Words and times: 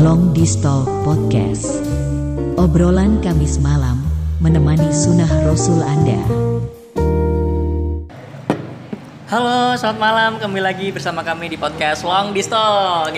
Long 0.00 0.32
Distal 0.32 0.88
Podcast. 1.04 1.76
Obrolan 2.56 3.20
Kamis 3.20 3.60
malam 3.60 4.00
menemani 4.40 4.88
sunnah 4.96 5.28
Rasul 5.44 5.76
Anda. 5.84 6.16
Halo, 9.28 9.76
selamat 9.76 10.00
malam. 10.00 10.30
Kembali 10.40 10.64
lagi 10.64 10.88
bersama 10.88 11.20
kami 11.20 11.52
di 11.52 11.60
podcast 11.60 12.08
Long 12.08 12.32
Distal. 12.32 13.12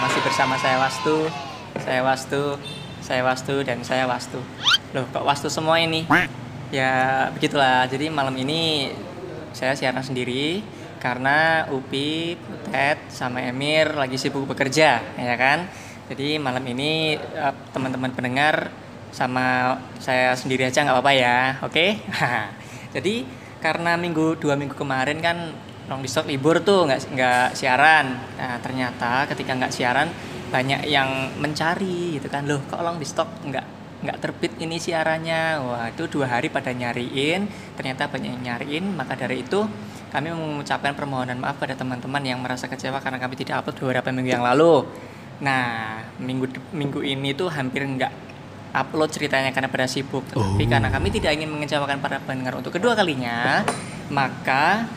Masih 0.00 0.20
bersama 0.24 0.56
saya 0.56 0.80
Wastu, 0.80 1.28
saya 1.84 2.00
Wastu, 2.00 2.56
saya 3.04 3.20
Wastu 3.28 3.60
dan 3.68 3.84
saya 3.84 4.08
Wastu. 4.08 4.40
Loh, 4.96 5.04
kok 5.12 5.28
Wastu 5.28 5.52
semua 5.52 5.76
ini? 5.76 6.08
Ya, 6.72 7.28
begitulah. 7.36 7.84
Jadi 7.84 8.08
malam 8.08 8.32
ini 8.40 8.96
saya 9.52 9.76
siaran 9.76 10.00
sendiri 10.00 10.64
karena 10.98 11.66
Upi, 11.70 12.34
Butet, 12.36 12.98
sama 13.08 13.40
Emir 13.42 13.94
lagi 13.94 14.18
sibuk 14.18 14.44
bekerja, 14.44 15.00
ya 15.16 15.36
kan? 15.38 15.70
Jadi 16.10 16.36
malam 16.36 16.62
ini 16.66 17.16
eh, 17.16 17.54
teman-teman 17.72 18.12
pendengar 18.12 18.70
sama 19.14 19.78
saya 20.02 20.36
sendiri 20.36 20.68
aja 20.68 20.84
nggak 20.84 20.96
apa-apa 20.98 21.12
ya, 21.16 21.38
oke? 21.64 21.86
Jadi 22.94 23.24
karena 23.58 23.98
minggu 23.98 24.38
dua 24.38 24.54
minggu 24.54 24.74
kemarin 24.78 25.18
kan 25.18 25.54
long 25.88 26.04
di 26.04 26.10
libur 26.28 26.60
tuh 26.60 26.84
nggak 26.84 27.14
nggak 27.16 27.46
siaran. 27.56 28.06
Nah 28.36 28.60
ternyata 28.60 29.24
ketika 29.30 29.56
nggak 29.56 29.72
siaran 29.72 30.08
banyak 30.52 30.84
yang 30.88 31.32
mencari 31.40 32.20
gitu 32.20 32.28
kan, 32.28 32.44
loh 32.44 32.60
kok 32.68 32.80
long 32.80 33.00
di 33.00 33.08
nggak 33.08 33.78
nggak 33.98 34.18
terbit 34.22 34.52
ini 34.62 34.78
siarannya 34.78 35.58
wah 35.58 35.90
itu 35.90 36.06
dua 36.06 36.38
hari 36.38 36.54
pada 36.54 36.70
nyariin 36.70 37.50
ternyata 37.74 38.06
banyak 38.06 38.30
yang 38.30 38.44
nyariin 38.46 38.84
maka 38.94 39.18
dari 39.18 39.42
itu 39.42 39.66
kami 40.08 40.32
mengucapkan 40.32 40.96
permohonan 40.96 41.36
maaf 41.36 41.60
pada 41.60 41.76
teman-teman 41.76 42.22
yang 42.24 42.40
merasa 42.40 42.66
kecewa 42.66 42.98
karena 43.00 43.20
kami 43.20 43.34
tidak 43.36 43.64
upload 43.64 43.76
beberapa 43.80 44.08
minggu 44.12 44.30
yang 44.32 44.44
lalu. 44.44 44.88
Nah, 45.38 46.00
minggu 46.18 46.50
minggu 46.74 47.00
ini 47.04 47.36
tuh 47.36 47.52
hampir 47.52 47.86
nggak 47.86 48.10
upload 48.74 49.10
ceritanya 49.12 49.54
karena 49.54 49.68
pada 49.70 49.86
sibuk. 49.86 50.24
Tapi 50.32 50.64
oh. 50.64 50.68
karena 50.68 50.88
kami 50.88 51.08
tidak 51.14 51.36
ingin 51.36 51.48
mengecewakan 51.52 52.00
para 52.00 52.18
pendengar 52.20 52.58
untuk 52.58 52.74
kedua 52.74 52.96
kalinya, 52.98 53.64
maka 54.12 54.88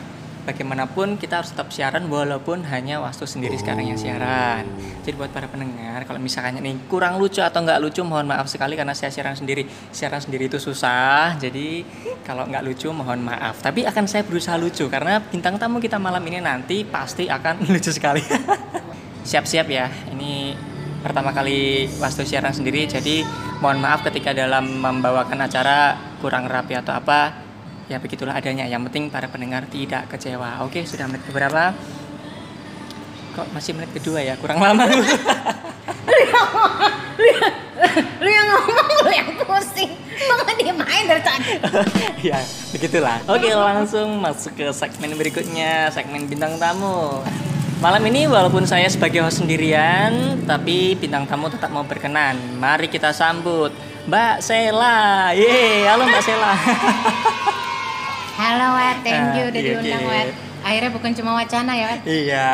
bagaimanapun 0.42 1.22
kita 1.22 1.42
harus 1.42 1.54
tetap 1.54 1.70
siaran 1.70 2.10
walaupun 2.10 2.66
hanya 2.66 2.98
waktu 2.98 3.24
sendiri 3.26 3.54
sekarang 3.54 3.94
yang 3.94 3.98
siaran. 3.98 4.66
Jadi 5.06 5.14
buat 5.14 5.30
para 5.30 5.46
pendengar, 5.46 6.02
kalau 6.02 6.18
misalnya 6.18 6.58
nih 6.58 6.74
kurang 6.90 7.22
lucu 7.22 7.38
atau 7.38 7.62
nggak 7.62 7.78
lucu, 7.78 8.02
mohon 8.02 8.26
maaf 8.26 8.50
sekali 8.50 8.74
karena 8.74 8.94
saya 8.94 9.14
siaran 9.14 9.38
sendiri. 9.38 9.66
Siaran 9.94 10.18
sendiri 10.18 10.50
itu 10.50 10.58
susah, 10.58 11.38
jadi 11.38 11.86
kalau 12.26 12.46
nggak 12.50 12.62
lucu 12.66 12.90
mohon 12.90 13.22
maaf. 13.22 13.62
Tapi 13.62 13.86
akan 13.86 14.04
saya 14.10 14.26
berusaha 14.26 14.58
lucu 14.58 14.90
karena 14.90 15.22
bintang 15.22 15.58
tamu 15.58 15.78
kita 15.78 16.02
malam 16.02 16.22
ini 16.26 16.42
nanti 16.42 16.82
pasti 16.82 17.30
akan 17.30 17.62
lucu 17.72 17.94
sekali. 17.94 18.22
Siap-siap 19.30 19.66
ya, 19.70 19.86
ini 20.10 20.54
pertama 21.02 21.30
kali 21.30 21.86
waktu 22.02 22.26
siaran 22.26 22.50
sendiri, 22.50 22.90
jadi 22.90 23.22
mohon 23.62 23.78
maaf 23.78 24.02
ketika 24.02 24.34
dalam 24.34 24.82
membawakan 24.82 25.46
acara 25.46 25.94
kurang 26.18 26.46
rapi 26.50 26.78
atau 26.78 26.94
apa 26.94 27.41
ya 27.92 28.00
begitulah 28.00 28.32
adanya. 28.32 28.64
Yang 28.64 28.88
penting 28.88 29.04
para 29.12 29.28
pendengar 29.28 29.68
tidak 29.68 30.08
kecewa. 30.08 30.64
Oke 30.64 30.88
sudah 30.88 31.04
menit 31.04 31.28
berapa 31.28 31.76
kok 33.32 33.48
masih 33.52 33.72
menit 33.76 33.92
kedua 33.92 34.24
ya? 34.24 34.36
Kurang 34.40 34.60
lama. 34.60 34.88
Lu 34.88 35.04
lu 38.24 38.28
yang 38.30 38.46
ngomong 38.48 38.88
lu 39.04 39.12
yang 39.12 39.28
pusing. 39.44 39.92
Banget 40.22 40.56
dia 40.64 40.74
main 40.74 41.04
dari 41.04 41.22
tadi. 41.22 41.52
Ya 42.32 42.38
begitulah. 42.70 43.18
Oke 43.26 43.50
langsung 43.50 44.22
masuk 44.22 44.54
ke 44.54 44.70
segmen 44.70 45.12
berikutnya 45.18 45.90
segmen 45.92 46.30
bintang 46.30 46.56
tamu. 46.56 47.20
Malam 47.82 48.06
ini 48.14 48.30
walaupun 48.30 48.62
saya 48.62 48.86
sebagai 48.86 49.26
host 49.26 49.42
sendirian, 49.42 50.38
tapi 50.46 50.94
bintang 50.94 51.26
tamu 51.26 51.50
tetap 51.50 51.74
mau 51.74 51.82
berkenan. 51.82 52.38
Mari 52.62 52.86
kita 52.86 53.10
sambut 53.10 53.74
Mbak 54.06 54.38
Sela. 54.38 55.34
Yeay, 55.34 55.90
halo 55.90 56.06
Mbak 56.06 56.22
Sela. 56.22 56.54
Halo 58.32 58.80
Wet, 58.80 58.98
thank 59.04 59.36
you 59.36 59.44
udah 59.52 59.60
uh, 59.60 59.66
diundang 59.68 60.04
Wet. 60.08 60.28
Akhirnya 60.62 60.90
bukan 60.94 61.12
cuma 61.12 61.36
wacana 61.36 61.72
ya 61.76 61.84
Wet? 61.92 62.00
Iya, 62.08 62.50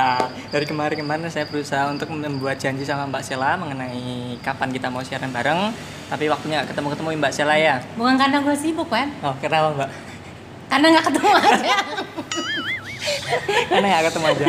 dari 0.50 0.66
kemarin-kemarin 0.66 1.30
saya 1.30 1.46
berusaha 1.46 1.86
untuk 1.86 2.10
membuat 2.10 2.58
janji 2.58 2.82
sama 2.82 3.06
Mbak 3.06 3.22
Sela 3.22 3.54
mengenai 3.54 4.34
kapan 4.42 4.74
kita 4.74 4.90
mau 4.90 5.06
siaran 5.06 5.30
bareng. 5.30 5.70
Tapi 6.10 6.26
waktunya 6.26 6.66
ketemu-ketemu 6.66 7.08
Mbak 7.22 7.32
Sela 7.32 7.54
ya. 7.54 7.78
Bukan 7.94 8.18
karena 8.18 8.42
gue 8.42 8.54
sibuk 8.58 8.90
Wet. 8.90 9.06
Oh, 9.22 9.34
kenapa 9.38 9.70
Mbak? 9.78 9.90
Karena 10.66 10.86
nggak 10.98 11.04
ketemu 11.14 11.30
aja. 11.36 11.74
karena 13.70 13.86
nggak 13.86 14.04
ketemu 14.10 14.26
aja. 14.26 14.46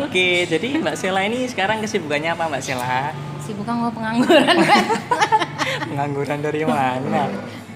Oke, 0.00 0.28
jadi 0.48 0.68
Mbak 0.80 0.96
Sela 0.96 1.20
ini 1.28 1.38
sekarang 1.44 1.84
kesibukannya 1.84 2.32
apa 2.32 2.48
Mbak 2.48 2.62
Sela? 2.64 3.12
Sibuknya 3.44 3.76
gue 3.84 3.92
pengangguran 3.92 4.56
pengangguran 5.92 6.38
dari 6.40 6.64
mana? 6.64 7.28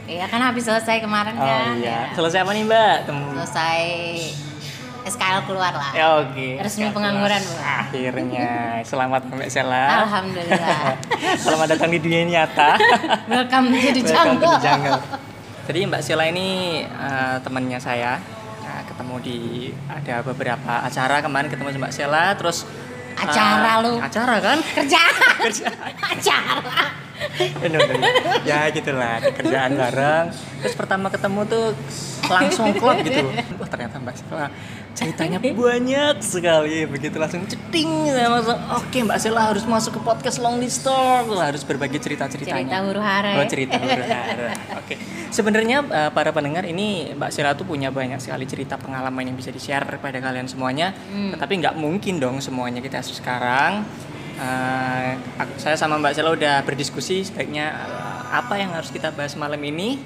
Iya 0.08 0.24
kan 0.24 0.41
habis 0.41 0.64
selesai 0.64 1.04
kemarin 1.04 1.36
oh, 1.36 1.44
kan. 1.44 1.76
Iya. 1.76 2.08
Ya. 2.08 2.16
Selesai 2.16 2.41
apa 2.41 2.56
nih 2.56 2.64
Mbak? 2.64 2.96
Temu. 3.04 3.28
Selesai 3.36 3.84
SKL 5.04 5.41
keluar 5.44 5.72
lah. 5.76 5.92
Ya, 5.92 6.06
oke. 6.16 6.32
Okay. 6.32 6.52
Resmi 6.64 6.88
pengangguran 6.96 7.41
Bu. 7.44 7.54
Akhirnya. 7.60 8.80
Selamat 8.88 9.28
Mbak 9.28 9.48
Sela. 9.52 10.08
Alhamdulillah. 10.08 10.96
Selamat 11.44 11.66
datang 11.76 11.92
di 11.92 12.00
dunia 12.00 12.24
nyata. 12.24 12.80
Welcome 13.32 13.69
to 13.76 13.88
the 13.92 14.00
jungle. 14.00 14.16
Welcome 14.16 14.41
to 14.41 14.48
the 14.48 14.60
jungle. 14.64 15.00
Jadi 15.69 15.78
Mbak 15.84 16.00
Sela 16.00 16.25
ini 16.32 16.48
uh, 16.88 17.36
temannya 17.44 17.76
saya. 17.76 18.16
Nah, 18.64 18.80
ketemu 18.88 19.14
di 19.20 19.38
ada 19.92 20.25
beberapa 20.25 20.88
acara 20.88 21.20
kemarin 21.20 21.52
ketemu 21.52 21.69
sama 21.76 21.80
Mbak 21.84 21.92
Sela 21.92 22.25
terus 22.32 22.64
acara 23.12 23.72
uh, 23.76 23.84
lu. 23.84 23.94
Acara 24.00 24.40
kan? 24.40 24.56
Kerjaan. 24.72 25.36
Kerjaan. 25.44 25.92
acara 26.00 27.07
ya 28.48 28.70
gitulah 28.70 29.20
kerjaan 29.34 29.72
bareng. 29.74 30.26
Terus 30.62 30.74
pertama 30.74 31.06
ketemu 31.10 31.40
tuh 31.46 31.66
langsung 32.28 32.70
klop 32.76 32.98
gitu. 33.02 33.24
Wah 33.58 33.68
ternyata 33.68 33.98
mbak 33.98 34.16
Sela 34.18 34.46
ceritanya 34.94 35.38
banyak 35.66 36.16
sekali. 36.22 36.86
Begitu 36.86 37.16
langsung 37.18 37.44
ceting 37.46 38.12
langsung 38.14 38.58
oke 38.74 38.98
mbak 39.06 39.18
Sela 39.18 39.50
harus 39.50 39.64
masuk 39.66 39.98
ke 39.98 40.00
podcast 40.02 40.38
Long 40.42 40.58
List 40.58 40.82
Talk 40.86 41.30
harus 41.38 41.62
berbagi 41.62 41.98
cerita 42.02 42.26
ceritanya 42.26 42.78
cerita 42.78 42.86
huru 42.86 43.00
hara 43.02 43.32
oh 43.38 43.46
cerita 43.46 43.76
huru 43.78 44.04
hara. 44.04 44.52
Oke. 44.78 44.94
Sebenarnya 45.28 45.84
uh, 45.84 46.10
para 46.10 46.32
pendengar 46.32 46.64
ini 46.66 47.14
mbak 47.14 47.30
Sela 47.34 47.54
tuh 47.54 47.68
punya 47.68 47.90
banyak 47.92 48.18
sekali 48.18 48.46
cerita 48.46 48.78
pengalaman 48.78 49.32
yang 49.32 49.36
bisa 49.36 49.52
di 49.52 49.60
share 49.60 49.86
kepada 49.86 50.18
kalian 50.22 50.46
semuanya. 50.50 50.90
Hmm. 51.08 51.32
tetapi 51.34 51.60
nggak 51.64 51.76
mungkin 51.78 52.20
dong 52.20 52.40
semuanya 52.40 52.80
kita 52.80 53.00
sekarang 53.04 53.84
uh, 54.38 55.10
saya 55.59 55.76
sama 55.76 55.99
Mbak 55.99 56.12
Sela 56.15 56.31
udah 56.32 56.62
berdiskusi 56.62 57.26
sebaiknya 57.26 57.75
uh, 57.75 58.22
apa 58.32 58.59
yang 58.59 58.72
harus 58.72 58.88
kita 58.94 59.10
bahas 59.12 59.34
malam 59.34 59.60
ini. 59.60 60.00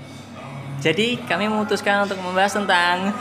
Jadi 0.83 1.21
kami 1.31 1.47
memutuskan 1.47 2.11
untuk 2.11 2.19
membahas 2.19 2.59
tentang 2.59 3.15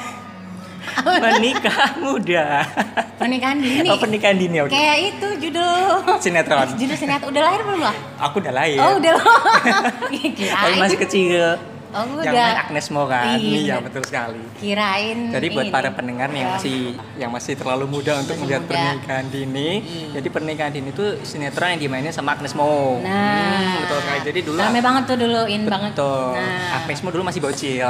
menikah 1.21 1.93
muda. 2.01 2.65
Pernikahan 3.21 3.61
dini. 3.61 3.89
Oh, 3.93 4.01
pernikahan 4.01 4.37
dini. 4.37 4.57
Okay. 4.65 4.73
Kayak 4.73 4.97
itu 5.13 5.27
judul 5.47 6.01
sinetron. 6.17 6.73
Judul 6.73 6.97
sinetron. 6.97 7.29
Udah 7.29 7.41
lahir 7.45 7.61
belum 7.61 7.81
lah? 7.85 7.95
Aku 8.17 8.41
udah 8.41 8.53
lahir. 8.53 8.81
Oh, 8.81 8.97
udah. 8.97 9.13
Aku 10.65 10.75
masih 10.81 10.97
kecil. 10.97 11.70
Oh, 11.91 12.23
yang 12.23 12.31
main 12.31 12.55
Agnes 12.55 12.87
Mo 12.87 13.03
kan? 13.03 13.35
Iya, 13.35 13.59
iya 13.67 13.75
betul 13.83 14.03
sekali. 14.07 14.39
Kirain. 14.63 15.27
Jadi 15.27 15.47
buat 15.51 15.67
ini. 15.67 15.75
para 15.75 15.91
pendengar 15.91 16.31
yang 16.31 16.47
iya. 16.47 16.55
masih 16.55 16.79
yang 17.19 17.31
masih 17.35 17.53
terlalu 17.59 17.85
muda 17.91 18.15
untuk 18.23 18.39
masih 18.39 18.43
melihat 18.47 18.63
muda. 18.63 18.71
pernikahan 18.71 19.25
dini, 19.27 19.69
hmm. 19.83 20.11
jadi 20.15 20.27
pernikahan 20.31 20.71
dini 20.71 20.89
itu 20.95 21.05
sinetron 21.27 21.75
yang 21.75 21.81
dimainin 21.83 22.15
sama 22.15 22.39
Agnes 22.39 22.55
Mo. 22.55 23.03
Nah, 23.03 23.11
hmm, 23.11 23.75
betul 23.83 23.99
sekali. 24.07 24.19
Jadi 24.23 24.39
dulu 24.47 24.59
rame 24.63 24.79
banget 24.79 25.03
tuh 25.03 25.17
dulu 25.19 25.39
in 25.51 25.61
betul. 25.67 25.73
banget. 25.75 25.91
Nah. 25.99 26.77
Agnes 26.79 26.99
Mo 27.03 27.09
dulu 27.11 27.23
masih 27.27 27.41
bocil. 27.43 27.89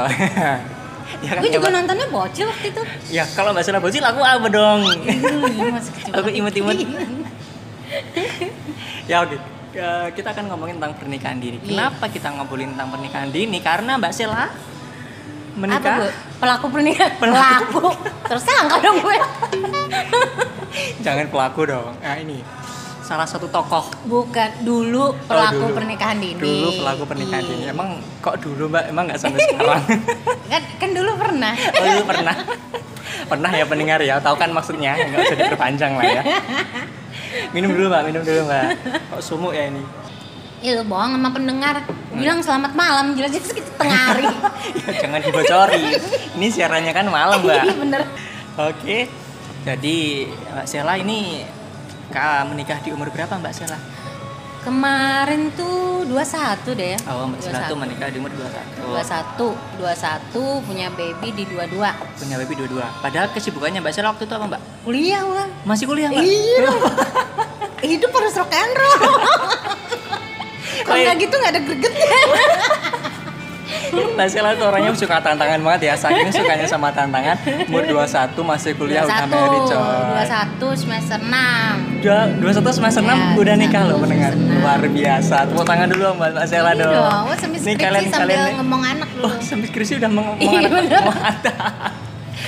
ya 1.26 1.30
kan, 1.38 1.40
gue 1.44 1.50
juga 1.54 1.68
ya, 1.70 1.74
nontonnya 1.78 2.06
bocil 2.10 2.46
waktu 2.50 2.66
itu. 2.74 2.82
Ya 3.14 3.24
kalau 3.38 3.54
mbak 3.54 3.62
salah 3.62 3.78
bocil 3.78 4.02
aku 4.02 4.18
apa 4.18 4.46
dong? 4.50 4.80
Iya, 5.06 5.78
aku 6.10 6.28
imut-imut. 6.34 6.78
ya 9.06 9.22
oke. 9.22 9.38
Okay 9.38 9.61
kita 10.12 10.28
akan 10.36 10.44
ngomongin 10.52 10.76
tentang 10.76 10.94
pernikahan 11.00 11.38
dini. 11.40 11.58
Yeah. 11.64 11.68
Kenapa 11.72 12.04
kita 12.12 12.28
ngobrolin 12.36 12.76
tentang 12.76 12.92
pernikahan 12.92 13.28
dini? 13.32 13.58
Karena 13.64 13.96
Mbak 13.96 14.12
Sela 14.12 14.52
menikah. 15.56 15.80
Apa, 15.80 16.04
Bu? 16.04 16.08
Pelaku 16.40 16.66
pernikahan. 16.68 17.12
Pelaku. 17.22 17.86
Terus 18.28 18.42
sangka 18.44 18.76
dong 18.84 18.98
gue. 19.00 19.18
Jangan 21.04 21.26
pelaku 21.28 21.60
dong. 21.68 21.92
Nah 22.00 22.16
ini 22.20 22.44
salah 23.02 23.28
satu 23.28 23.48
tokoh. 23.48 23.92
Bukan 24.08 24.64
dulu 24.64 25.16
pelaku 25.28 25.64
oh, 25.64 25.68
dulu. 25.72 25.76
pernikahan 25.80 26.16
dini. 26.20 26.40
Dulu 26.40 26.68
pelaku 26.84 27.02
pernikahan 27.08 27.44
dini. 27.44 27.64
Emang 27.68 27.88
kok 28.20 28.36
dulu 28.44 28.68
Mbak? 28.68 28.84
Emang 28.92 29.04
nggak 29.08 29.20
sampai 29.20 29.40
sekarang? 29.40 29.82
kan 30.52 30.62
kan 30.80 30.90
dulu 30.92 31.10
pernah. 31.16 31.52
Oh 31.56 31.84
dulu 31.84 32.04
pernah. 32.08 32.36
pernah 33.22 33.50
ya 33.56 33.64
pendengar 33.64 34.00
ya. 34.04 34.20
Tahu 34.20 34.36
kan 34.36 34.52
maksudnya? 34.52 34.96
Nggak 35.00 35.20
usah 35.32 35.36
diperpanjang 35.40 35.92
lah 35.96 36.04
ya 36.04 36.22
minum 37.54 37.70
dulu 37.72 37.86
mbak 37.88 38.02
minum 38.08 38.22
dulu 38.22 38.40
mbak. 38.48 38.64
Kok 39.12 39.22
sumuk 39.22 39.52
ya 39.52 39.68
ini? 39.68 39.82
Iya 40.62 40.78
lu 40.78 40.84
bohong 40.86 41.18
sama 41.18 41.30
pendengar. 41.34 41.82
Bilang 42.12 42.38
selamat 42.44 42.72
malam 42.78 43.18
Jelas-jelas 43.18 43.50
kita 43.50 43.70
tengah 43.74 44.00
hari. 44.14 44.26
Ya, 44.82 45.06
Jangan 45.06 45.20
dibocori. 45.20 45.84
Ini 46.38 46.46
siarannya 46.52 46.92
kan 46.94 47.06
malam 47.10 47.42
mbak. 47.42 47.64
Iya 47.66 47.74
bener. 47.74 48.02
Oke 48.52 49.08
Jadi 49.64 50.28
Mbak 50.28 50.66
Sela 50.68 50.94
ini 51.00 51.46
Kak 52.12 52.52
menikah 52.52 52.78
di 52.84 52.92
umur 52.92 53.08
berapa 53.08 53.32
Mbak 53.40 53.54
Sela? 53.56 53.78
Kemarin 54.62 55.50
tuh 55.58 56.06
21 56.06 56.78
deh 56.78 56.88
ya. 56.94 56.98
Oh, 57.10 57.26
Mbak 57.26 57.42
Sela 57.42 57.66
tuh 57.66 57.74
21. 57.74 57.82
menikah 57.82 58.08
di 58.14 58.18
umur 58.22 58.30
21. 58.30 58.94
21, 58.94 60.62
21 60.62 60.66
punya 60.70 60.86
baby 60.94 61.28
di 61.34 61.44
22. 61.50 61.82
Punya 62.22 62.36
baby 62.38 62.54
dua-dua. 62.62 62.86
Padahal 63.02 63.26
kesibukannya 63.34 63.82
Mbak 63.82 63.90
Sela 63.90 64.14
waktu 64.14 64.22
itu 64.30 64.34
apa 64.38 64.46
Mbak? 64.54 64.60
Kuliah 64.86 65.20
gua. 65.26 65.44
Masih 65.66 65.84
kuliah 65.90 66.14
Mbak? 66.14 66.22
Iya. 66.22 66.70
Hidup 67.90 68.14
harus 68.14 68.38
rock 68.38 68.54
and 68.54 68.74
roll. 68.78 69.02
Kalau 70.86 70.98
iya. 70.98 71.04
nggak 71.10 71.16
gitu 71.26 71.34
nggak 71.34 71.52
ada 71.58 71.60
gregetnya. 71.66 72.20
Mbak 74.12 74.28
Sela 74.28 74.50
tuh 74.52 74.66
orangnya 74.66 74.92
suka 74.92 75.16
tantangan 75.18 75.58
banget 75.58 75.80
ya. 75.84 75.94
Saking 75.94 76.28
sukanya 76.30 76.66
sama 76.66 76.88
tantangan. 76.90 77.36
Umur 77.66 77.82
21 77.84 78.32
masih 78.42 78.72
kuliah 78.74 79.02
udah 79.02 79.24
21, 79.24 79.32
married 79.32 79.64
coy. 79.64 80.72
21 80.72 80.76
semester 80.78 81.18
6. 81.18 82.02
Dua, 82.02 82.20
21 82.38 82.72
semester 82.72 83.00
6 83.00 83.08
Ya, 83.08 83.16
udah 83.36 83.54
nikah 83.54 83.82
loh 83.84 83.96
21 83.96 84.02
mendengar. 84.02 84.32
Luar 84.34 84.80
biasa. 84.82 85.36
Tepuk 85.46 85.64
tangan 85.64 85.88
dulu 85.88 86.04
Mbak 86.14 86.30
Sela 86.44 86.70
Iya 86.70 86.80
dong. 86.80 86.92
dong, 86.92 87.24
oh, 87.24 87.34
sambil 87.34 87.58
Nih 87.58 87.64
skripsi 87.64 87.78
kalian 87.78 88.04
sambil 88.08 88.36
kalian 88.36 88.54
ngomong 88.58 88.82
anak 88.82 89.08
dulu. 89.12 89.24
Oh, 89.24 89.34
sampai 89.38 89.66
skripsi 89.66 89.92
udah 89.96 90.10
ngomong 90.10 90.36
Iya, 90.38 90.50
anak 90.58 90.70
bener. 90.70 90.98
ngomong 90.98 91.18
anak. 91.18 91.56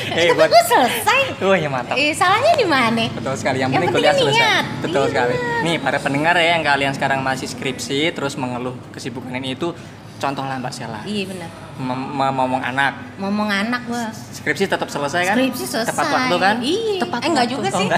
Eh, 0.06 0.26
Tapi 0.26 0.34
buat 0.34 0.48
gue 0.48 0.62
selesai. 0.66 1.20
Oh 1.40 1.54
ya 1.54 1.68
mantap. 1.68 1.94
Eh, 1.94 2.10
salahnya 2.10 2.52
di 2.54 2.66
mana? 2.66 3.04
Betul 3.10 3.34
sekali. 3.34 3.56
Yang 3.58 3.70
Yang 3.70 3.80
penting 3.80 3.94
kuliah 3.94 4.14
selesai. 4.14 4.36
niat. 4.36 4.64
Betul 4.80 5.00
Iya, 5.00 5.08
sekali. 5.08 5.34
Nih 5.62 5.76
para 5.78 5.98
pendengar 5.98 6.34
ya 6.34 6.46
yang 6.50 6.62
kalian 6.62 6.92
sekarang 6.92 7.20
masih 7.20 7.46
skripsi 7.46 8.10
terus 8.10 8.34
mengeluh 8.34 8.74
kesibukan 8.90 9.32
ini 9.32 9.54
itu 9.54 9.70
contohlah 10.16 10.56
Mbak 10.56 10.72
Sela. 10.72 11.00
Iya 11.02 11.24
benar. 11.26 11.50
Mem- 11.74 12.10
ngomong 12.14 12.62
anak. 12.62 12.92
Ngomong 13.16 13.48
anak 13.48 13.82
gua. 13.84 14.06
Skripsi 14.30 14.64
tetap 14.66 14.86
selesai 14.86 15.22
kan? 15.24 15.34
Skripsi 15.34 15.64
selesai. 15.64 15.90
Tepat 15.90 16.06
waktu 16.08 16.36
kan? 16.38 16.56
Iya. 16.60 17.00
Tepat 17.00 17.20
eh 17.20 17.28
enggak 17.28 17.46
juga 17.48 17.68
Oh, 17.68 17.78
sih. 17.78 17.88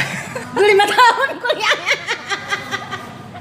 Gue 0.53 0.67
lima 0.73 0.85
tahun 0.87 1.29
kuliahnya. 1.37 1.95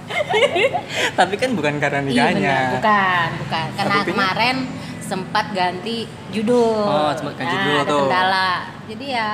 Tapi 1.19 1.33
kan 1.35 1.49
bukan 1.53 1.73
karena 1.77 1.99
Iya 2.01 2.07
nikahnya. 2.07 2.35
benar. 2.35 2.71
Bukan, 2.75 3.27
bukan. 3.41 3.67
Karena 3.73 3.95
Buktinya? 3.95 4.11
kemarin 4.11 4.55
sempat 4.99 5.45
ganti 5.51 5.97
judul. 6.29 6.83
Oh, 6.83 7.11
sempat 7.13 7.33
ganti 7.35 7.47
Nah, 7.47 7.61
judul 7.61 7.77
ada 7.77 7.87
tuh. 7.87 8.01
kendala. 8.03 8.49
Jadi 8.85 9.05
ya 9.07 9.29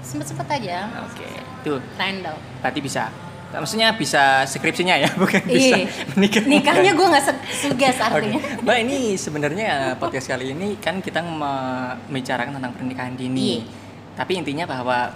sempet-sempet 0.00 0.46
aja. 0.52 0.78
Oke. 1.02 1.28
Tuh, 1.62 1.78
Keren 1.92 2.16
dong. 2.20 2.38
berarti 2.60 2.80
bisa. 2.80 3.04
Maksudnya 3.52 3.92
bisa 3.92 4.42
skripsinya 4.42 4.96
ya, 4.96 5.12
bukan 5.20 5.44
bisa 5.44 5.76
Iya. 5.76 5.86
menikah. 6.14 6.42
Nikahnya 6.42 6.92
gue 6.92 7.06
nggak 7.06 7.24
Oke, 8.00 8.08
artinya. 8.32 8.40
Mbak 8.64 8.76
ini 8.80 8.98
sebenarnya 9.14 9.66
eh, 9.68 9.94
podcast 9.94 10.26
kali 10.26 10.50
ini 10.50 10.76
kan 10.76 10.98
kita 10.98 11.20
me- 11.20 12.00
membicarakan 12.08 12.56
tentang 12.56 12.72
pernikahan 12.72 13.12
dini. 13.12 13.60
Iya. 13.60 13.68
Tapi 14.12 14.32
intinya 14.36 14.64
bahwa 14.64 15.12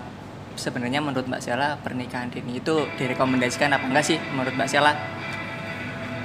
sebenarnya 0.54 1.00
menurut 1.00 1.24
Mbak 1.24 1.40
Sela 1.40 1.76
pernikahan 1.76 2.28
dini 2.28 2.58
itu 2.58 2.88
direkomendasikan 2.96 3.68
apa 3.70 3.84
enggak 3.84 4.04
sih 4.04 4.16
menurut 4.32 4.52
Mbak 4.52 4.68
Sela? 4.68 4.92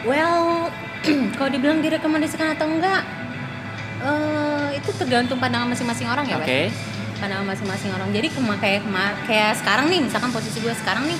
Well, 0.03 0.71
kalau 1.37 1.49
dibilang 1.49 1.79
direkomendasikan 1.79 2.55
atau 2.55 2.65
enggak, 2.65 3.01
eh 4.01 4.67
itu 4.75 4.89
tergantung 4.95 5.37
pandangan 5.37 5.69
masing-masing 5.69 6.07
orang 6.07 6.25
ya, 6.25 6.37
Oke. 6.39 6.67
Wes. 6.67 6.73
Pandangan 7.19 7.45
masing-masing 7.45 7.91
orang. 7.93 8.09
Jadi 8.09 8.27
kayak 8.57 8.81
kayak 9.23 9.61
sekarang 9.61 9.85
nih, 9.87 9.99
misalkan 10.01 10.33
posisi 10.33 10.57
gue 10.57 10.73
sekarang 10.73 11.05
nih, 11.05 11.19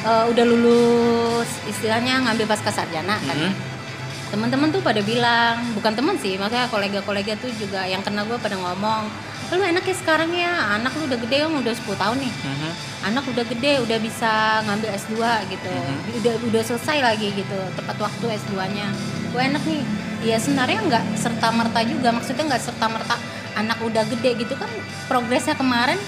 eh, 0.00 0.24
udah 0.26 0.44
lulus 0.44 1.50
istilahnya 1.66 2.24
ngambil 2.24 2.46
pasca 2.46 2.70
sarjana 2.70 3.16
kan. 3.20 3.36
Mhm. 3.36 3.52
Teman-teman 4.30 4.70
tuh 4.70 4.78
pada 4.78 5.02
bilang, 5.02 5.74
bukan 5.74 5.90
teman 5.90 6.14
sih, 6.14 6.38
maksudnya 6.38 6.70
kolega-kolega 6.70 7.34
tuh 7.34 7.50
juga 7.50 7.82
yang 7.82 7.98
kenal 7.98 8.22
gue 8.30 8.38
pada 8.38 8.54
ngomong, 8.54 9.10
lu 9.50 9.58
enak 9.58 9.82
ya 9.82 9.96
sekarang 9.98 10.30
ya, 10.30 10.78
anak 10.78 10.94
lu 10.94 11.10
udah 11.10 11.18
gede 11.18 11.42
om, 11.42 11.58
udah 11.58 11.74
10 11.74 11.98
tahun 11.98 12.22
nih 12.22 12.30
Mhm. 12.30 12.70
anak 13.10 13.24
udah 13.26 13.44
gede 13.50 13.72
udah 13.82 13.98
bisa 13.98 14.62
ngambil 14.62 14.88
S2 14.94 15.14
gitu 15.50 15.72
Mhm. 15.74 16.22
udah 16.22 16.34
udah 16.46 16.62
selesai 16.62 17.02
lagi 17.02 17.34
gitu 17.34 17.58
tepat 17.74 17.96
waktu 17.98 18.38
S2-nya 18.38 18.86
gue 19.34 19.42
enak 19.42 19.62
nih 19.66 19.82
ya 20.22 20.36
sebenarnya 20.38 20.78
nggak 20.86 21.04
serta 21.18 21.50
merta 21.50 21.80
juga 21.82 22.14
maksudnya 22.14 22.44
nggak 22.54 22.62
serta 22.62 22.86
merta 22.86 23.16
anak 23.56 23.78
udah 23.82 24.04
gede 24.06 24.46
gitu 24.46 24.54
kan 24.54 24.70
progresnya 25.08 25.58
kemarin 25.58 25.98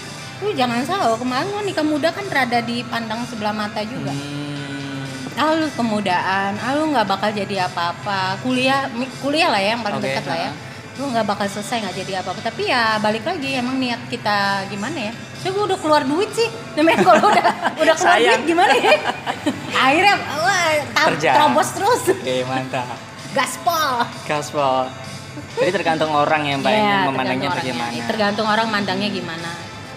lu 0.42 0.50
jangan 0.52 0.82
salah 0.82 1.14
kemarin 1.14 1.46
gua 1.48 1.62
nikah 1.62 1.82
muda 1.82 2.10
kan 2.10 2.26
rada 2.26 2.58
dipandang 2.60 3.22
sebelah 3.24 3.52
mata 3.52 3.80
juga. 3.82 4.10
Hmm. 4.10 5.06
ah 5.32 5.54
lu 5.54 5.64
kemudaan. 5.72 6.52
Ah 6.58 6.74
lu 6.74 6.90
nggak 6.90 7.06
bakal 7.06 7.30
jadi 7.30 7.64
apa-apa. 7.64 8.36
Kuliah 8.40 8.84
kuliah 9.18 9.48
lah 9.48 9.58
ya 9.58 9.72
yang 9.72 9.82
paling 9.82 9.96
Oke, 9.96 10.06
dekat 10.06 10.24
lah 10.26 10.38
ya. 10.40 10.52
lu 10.92 11.08
nggak 11.08 11.24
bakal 11.24 11.46
selesai 11.46 11.76
nggak 11.80 11.96
jadi 11.98 12.12
apa-apa. 12.20 12.40
Tapi 12.42 12.62
ya 12.66 12.98
balik 12.98 13.24
lagi 13.24 13.56
emang 13.56 13.78
niat 13.78 14.02
kita 14.06 14.36
gimana 14.68 15.08
ya? 15.08 15.12
So 15.40 15.50
gue 15.50 15.64
udah 15.64 15.78
keluar 15.78 16.02
duit 16.04 16.28
sih. 16.30 16.46
Namanya 16.74 16.98
kalau 17.00 17.24
udah 17.24 17.44
udah 17.80 17.94
keluar 17.96 18.18
Sayang. 18.20 18.38
duit 18.38 18.52
gimana 18.52 18.74
ya? 18.76 18.92
Akhirnya 19.72 20.14
wah 20.36 20.68
terobos 21.16 21.68
terus. 21.72 22.02
Oke, 22.12 22.44
mantap. 22.44 22.92
gaspol. 23.32 24.04
Gaspol. 24.28 24.92
Jadi 25.56 25.70
tergantung 25.72 26.12
orang 26.12 26.44
ya 26.44 26.60
Mbak 26.60 26.68
Ya, 26.70 27.08
memandangnya 27.08 27.48
orangnya. 27.48 27.72
bagaimana. 27.72 28.04
tergantung 28.04 28.44
orang 28.44 28.66
mandangnya 28.68 29.08
gimana 29.08 29.48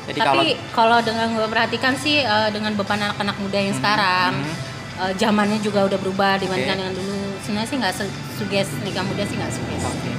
Jadi 0.06 0.20
tapi 0.20 0.48
kalau 0.70 0.98
dengan 1.00 1.28
gue 1.32 1.48
perhatikan 1.48 1.94
sih 1.96 2.20
eh, 2.20 2.50
dengan 2.50 2.74
beban 2.74 3.02
anak-anak 3.02 3.38
muda 3.38 3.58
yang 3.58 3.74
sekarang 3.74 4.32
mhm. 4.36 4.54
eh, 5.02 5.12
zamannya 5.16 5.60
juga 5.60 5.84
udah 5.84 5.98
berubah 5.98 6.38
dibandingkan 6.38 6.76
Oke. 6.76 6.82
dengan 6.84 6.94
dulu 6.96 7.16
sebenarnya 7.42 7.68
sih 7.68 7.78
nggak 7.78 7.94
suges 8.36 8.68
nikah 8.82 9.02
muda 9.02 9.24
sih 9.24 9.36
nggak 9.36 9.52
suges 9.52 9.84
Oke. 9.84 10.12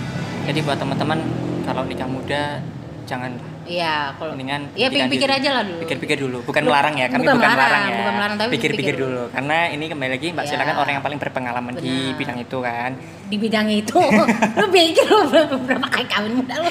Jadi 0.44 0.58
buat 0.60 0.76
teman-teman 0.76 1.18
kalau 1.62 1.82
nikah 1.82 2.06
muda 2.06 2.58
jangan 3.02 3.30
iya 3.62 4.10
kalau 4.12 4.30
mendingan 4.32 4.66
Iya, 4.72 4.86
pikirkan 4.86 5.06
pikir-pikir 5.08 5.26
dulu. 5.28 5.38
aja 5.38 5.50
lah 5.52 5.62
dulu. 5.62 5.80
Pikir-pikir 5.80 6.16
dulu, 6.20 6.38
bukan 6.42 6.62
Bu- 6.62 6.68
melarang 6.68 6.94
ya. 6.94 7.06
Kami 7.06 7.18
bukan 7.20 7.34
bukan, 7.34 7.48
melarang, 7.48 7.58
melarang 7.58 7.82
ya. 7.82 7.96
bukan 7.96 8.14
melarang, 8.14 8.36
tapi 8.36 8.50
pikir-pikir 8.52 8.82
pikir 8.82 8.94
dulu. 8.96 9.22
Karena 9.28 9.58
ini 9.68 9.84
kembali 9.84 10.10
lagi 10.12 10.26
Mbak 10.32 10.44
Iya. 10.44 10.50
Sila 10.52 10.62
kan 10.64 10.76
orang 10.76 10.92
yang 10.92 11.04
paling 11.04 11.18
berpengalaman 11.18 11.74
di 11.76 11.90
Benar. 11.90 12.14
bidang 12.16 12.38
itu 12.40 12.58
kan. 12.60 12.90
di 13.26 13.36
bidang 13.36 13.66
itu 13.68 13.98
lu 14.58 14.66
pikir 14.68 15.02
lu 15.04 15.18
berapa, 15.26 15.54
berapa 15.60 15.86
kali 15.88 16.06
kawin 16.06 16.32
muda 16.36 16.54
lu 16.56 16.70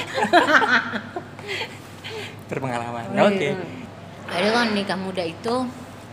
Berpengalaman. 2.46 3.04
Iya. 3.10 3.22
Oke. 3.24 3.48
jadi 4.26 4.48
kan 4.50 4.66
nikah 4.70 4.98
muda 4.98 5.22
itu 5.22 5.54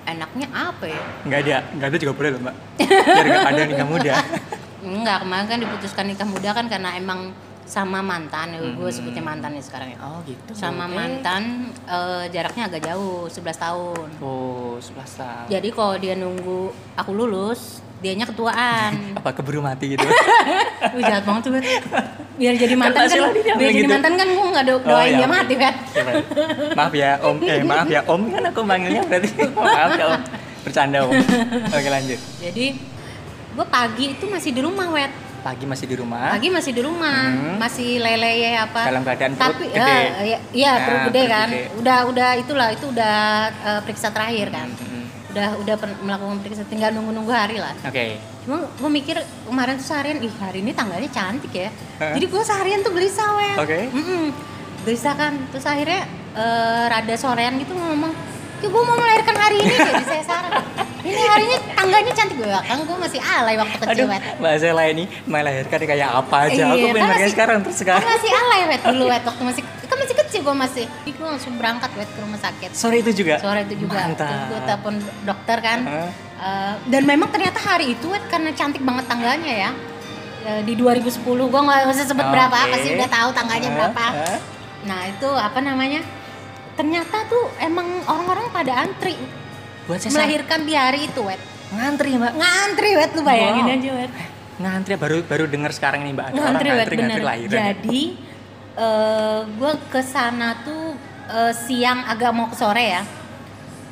enaknya 0.04 0.48
apa 0.52 0.86
ya 0.86 1.02
Nggak 1.24 1.40
ada, 1.42 1.56
nggak 1.74 1.88
ada 1.88 1.98
juga 1.98 2.14
boleh 2.14 2.30
loh 2.30 2.42
Mbak. 2.42 2.56
Biar 2.78 3.26
nggak 3.26 3.48
ada 3.50 3.64
nikah 3.66 3.88
muda. 3.88 4.14
enggak 4.84 5.18
kemarin 5.20 5.46
kan 5.48 5.58
diputuskan 5.58 6.06
nikah 6.06 6.28
muda 6.28 6.50
kan 6.52 6.66
karena 6.68 6.94
emang 6.94 7.32
sama 7.64 8.04
mantan 8.04 8.52
ya 8.52 8.60
gue 8.60 8.76
Mhm. 8.76 8.92
sebutnya 8.92 9.24
mantan 9.24 9.56
ya 9.56 9.64
sekarang 9.64 9.90
ya 9.90 9.98
Oh 9.98 10.20
gitu. 10.22 10.52
sama 10.52 10.84
Oke. 10.84 10.94
mantan 10.94 11.44
eh, 11.88 12.28
jaraknya 12.28 12.68
agak 12.68 12.84
jauh 12.84 13.26
11 13.26 13.56
tahun 13.56 14.08
Oh, 14.20 14.76
11 14.76 14.92
tahun. 15.16 15.48
jadi 15.48 15.68
kalau 15.72 15.96
dia 15.96 16.14
nunggu 16.14 16.60
aku 16.94 17.12
lulus 17.14 17.80
dianya 18.04 18.26
ketuaan 18.26 18.92
Apa 19.20 19.32
keburu 19.32 19.60
mati 19.60 19.86
gitu? 19.90 20.04
Wih 20.96 21.02
jahat 21.02 21.24
banget 21.24 21.42
tuh 21.42 21.52
Bet. 21.54 21.64
biar 22.34 22.54
jadi 22.56 22.76
mantan 22.76 23.06
kan 23.06 23.30
dia 23.32 23.54
biar 23.56 23.72
jadi 23.72 23.80
gitu. 23.80 23.94
mantan 23.94 24.14
kan 24.14 24.28
gue 24.28 24.48
nggak 24.50 24.66
do- 24.66 24.76
Oh, 24.76 24.82
doain 24.84 25.08
iya, 25.08 25.18
dia 25.18 25.30
mati 25.30 25.54
Bet. 25.56 25.76
Ya, 25.90 26.02
baik. 26.04 26.24
maaf 26.74 26.94
ya 26.94 27.12
Om, 27.20 27.36
eh 27.42 27.60
maaf 27.64 27.88
ya 27.88 28.02
Om 28.04 28.22
kan 28.28 28.44
aku 28.46 28.60
manggilnya 28.62 29.02
berarti 29.02 29.30
maaf 29.72 29.92
ya 29.94 30.06
Om. 30.10 30.22
Bercanda 30.62 30.98
Om. 31.02 31.14
Oke 31.70 31.90
lanjut. 31.90 32.20
jadi 32.38 32.66
gue 33.54 33.66
pagi 33.70 34.06
itu 34.12 34.26
masih 34.26 34.52
di 34.52 34.62
rumah 34.62 34.90
wet 34.90 35.14
Pagi 35.42 35.64
masih 35.64 35.86
di 35.86 35.96
rumah. 35.96 36.32
pagi 36.32 36.48
masih 36.48 36.72
di 36.72 36.82
rumah 36.82 37.20
Hmm. 37.28 37.56
masih 37.58 38.00
lele 38.00 38.32
ya 38.42 38.64
apa 38.64 38.82
Dalam 38.86 39.04
keadaan 39.04 39.32
perut 39.34 39.52
tapi 39.52 39.64
gede. 39.70 39.78
ya, 39.78 40.00
ya, 40.26 40.38
iya 40.52 40.72
Nah, 40.72 40.80
perut 40.82 41.02
gede 41.06 41.20
perut 41.20 41.34
kan 41.34 41.48
gede. 41.50 41.64
udah 41.76 41.98
udah 42.08 42.30
itulah 42.36 42.68
itu 42.70 42.86
udah 42.88 43.16
eh, 43.52 43.80
periksa 43.84 44.08
terakhir 44.10 44.48
kan 44.50 44.68
Mm-mm. 44.72 44.93
Udah 45.34 45.50
udah 45.66 45.76
melakukan 46.06 46.38
periksa 46.46 46.62
tinggal 46.70 46.94
nunggu 46.94 47.10
nunggu 47.10 47.34
hari 47.34 47.58
lah 47.58 47.74
Oke. 47.82 48.22
cuma 48.46 48.70
gue 48.70 48.90
mikir 48.94 49.18
kemarin 49.50 49.82
tuh 49.82 49.88
seharian 49.90 50.22
ih 50.22 50.34
hari 50.38 50.62
ini 50.62 50.78
tanggalnya 50.78 51.10
cantik 51.10 51.50
ya 51.50 51.74
Hah? 51.98 52.14
jadi 52.14 52.26
gue 52.30 52.42
seharian 52.46 52.80
tuh 52.86 52.94
gelisah 52.94 53.30
wet 53.34 53.58
Oke. 53.58 53.78
Mm-mm. 53.90 54.30
gelisah 54.86 55.18
kan 55.18 55.34
terus 55.50 55.66
akhirnya 55.66 56.06
eh, 56.38 56.84
rada 56.86 57.16
sorean 57.18 57.58
gitu 57.58 57.74
ngomong 57.74 58.14
ya 58.62 58.68
gue 58.70 58.82
mau 58.86 58.96
melahirkan 58.96 59.36
hari 59.36 59.58
ini 59.60 59.74
jadi 59.76 60.04
saya 60.06 60.24
saran 60.24 60.52
ini 61.10 61.20
harinya 61.20 61.58
tangganya 61.76 62.14
cantik 62.16 62.38
gue 62.40 62.48
kan 62.48 62.78
gue 62.80 62.98
masih 63.02 63.20
alay 63.20 63.56
waktu 63.60 63.76
Aduh, 63.76 63.90
kecil 63.92 64.06
wet 64.08 64.22
Mbak 64.40 64.54
Zela 64.62 64.84
ini 64.88 65.04
melahirkan 65.28 65.80
kayak 65.84 66.10
apa 66.16 66.36
aja. 66.48 66.64
Iya, 66.64 66.66
aku 66.72 66.86
pengen 66.96 67.30
sekarang 67.34 67.58
terus 67.60 67.76
kan 67.76 68.00
sekarang. 68.00 68.08
masih 68.08 68.32
alay 68.32 68.62
wet 68.72 68.82
dulu 68.88 69.04
wet 69.12 69.24
waktu 69.34 69.44
masih 69.44 69.63
gue 70.44 70.54
masih 70.54 70.86
gue 71.06 71.24
langsung 71.26 71.56
berangkat 71.56 71.90
wet 71.94 72.06
ke 72.06 72.20
rumah 72.20 72.38
sakit 72.38 72.70
Sore 72.72 73.00
itu 73.00 73.12
juga. 73.16 73.40
sore 73.40 73.64
itu 73.64 73.76
juga 73.80 74.12
gue 74.12 74.60
telepon 74.62 74.96
dokter 75.24 75.58
kan 75.60 75.80
Heeh. 75.82 76.10
Eh, 76.36 76.74
dan 76.90 77.04
memang 77.04 77.28
ternyata 77.28 77.60
hari 77.62 77.96
itu 77.96 78.08
wet 78.08 78.28
karena 78.28 78.52
cantik 78.52 78.82
banget 78.82 79.06
tangganya 79.06 79.54
ya 79.60 79.72
Eh, 80.44 80.60
di 80.62 80.76
2010 80.76 81.24
gue 81.24 81.62
nggak 81.62 81.88
usah 81.88 82.04
sebut 82.04 82.28
berapa 82.28 82.52
Oke. 82.60 82.70
pasti 82.70 82.90
udah 82.92 83.10
tahu 83.10 83.30
tangganya 83.32 83.64
Heeh, 83.66 83.78
berapa 83.80 84.06
heeh. 84.14 84.40
nah 84.84 85.02
itu 85.08 85.30
apa 85.32 85.60
namanya 85.60 86.04
ternyata 86.74 87.24
tuh 87.26 87.48
emang 87.58 87.88
orang-orang 88.04 88.52
pada 88.52 88.74
antri 88.78 89.16
Buat 89.84 90.00
saya 90.00 90.12
melahirkan 90.14 90.64
di 90.64 90.74
hari 90.74 91.08
itu 91.08 91.22
wet 91.22 91.40
ngantri 91.70 92.12
Mbak. 92.14 92.34
ngantri 92.34 92.90
wet 92.94 93.12
lu 93.14 93.22
bayangin 93.24 93.64
Wow. 93.64 93.74
aja 93.74 93.92
wet 93.96 94.12
Ngantri 94.54 94.94
baru 94.96 95.18
baru 95.24 95.46
dengar 95.48 95.72
sekarang 95.72 96.04
nih 96.04 96.14
Mbak 96.14 96.28
ngantri 96.30 96.44
orang 96.68 96.78
wet 96.78 96.86
ngantri 96.86 96.98
ngantri 97.00 97.24
lahiran. 97.24 97.58
jadi 97.72 98.02
eh 98.76 99.40
gue 99.48 99.72
ke 99.88 100.02
sana 100.02 100.58
tuh 100.60 100.98
eh, 101.28 101.54
siang 101.56 102.04
agak 102.04 102.32
mau 102.32 102.48
ke 102.48 102.56
sore 102.56 102.86
ya 102.90 103.04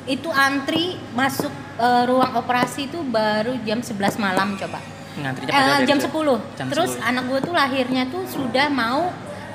itu 0.04 0.26
antri 0.28 0.98
masuk 1.12 1.50
eh, 1.76 2.02
ruang 2.04 2.34
operasi 2.34 2.86
itu 2.86 2.98
baru 3.00 3.54
jam 3.62 3.78
11 3.78 3.94
malam 4.18 4.54
coba. 4.56 4.82
Ngantrinya 5.12 5.46
Eh, 5.46 5.54
padahal 5.54 5.78
dari 5.78 5.86
jam 5.86 5.98
jam- 6.00 6.10
10. 6.10 6.38
jam 6.56 6.66
Terus 6.68 6.90
10. 6.96 7.04
anak 7.04 7.24
gue 7.26 7.40
tuh 7.40 7.52
lahirnya 7.52 8.02
tuh 8.06 8.22
sudah 8.26 8.66
mau 8.66 9.14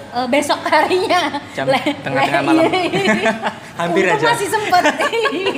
eh, 0.09 0.27
besok 0.27 0.63
harinya. 0.63 1.43
Jam 1.51 1.67
Le- 1.67 1.97
tengah-tengah 1.97 2.41
malam. 2.41 2.63
iya. 2.63 3.31
Hampir 3.81 4.07
Untung 4.07 4.17
aja. 4.17 4.27
masih 4.31 4.47
sempet. 4.47 4.83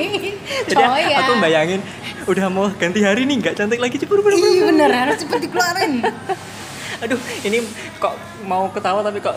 Jadi 0.68 0.76
Coy 0.76 1.04
ya. 1.06 1.18
aku 1.22 1.32
bayangin 1.38 1.80
udah 2.26 2.46
mau 2.48 2.68
ganti 2.72 3.00
hari 3.00 3.24
nih 3.24 3.36
nggak 3.40 3.56
cantik 3.56 3.78
lagi 3.78 3.96
cepur 3.96 4.20
cepur 4.20 4.34
Iya 4.34 4.66
bener 4.68 4.90
harus 4.92 5.18
cepet 5.18 5.40
dikeluarin. 5.46 6.02
aduh 7.00 7.16
ini 7.42 7.64
kok 7.98 8.14
mau 8.44 8.68
ketawa 8.68 9.00
tapi 9.00 9.20
kok 9.20 9.36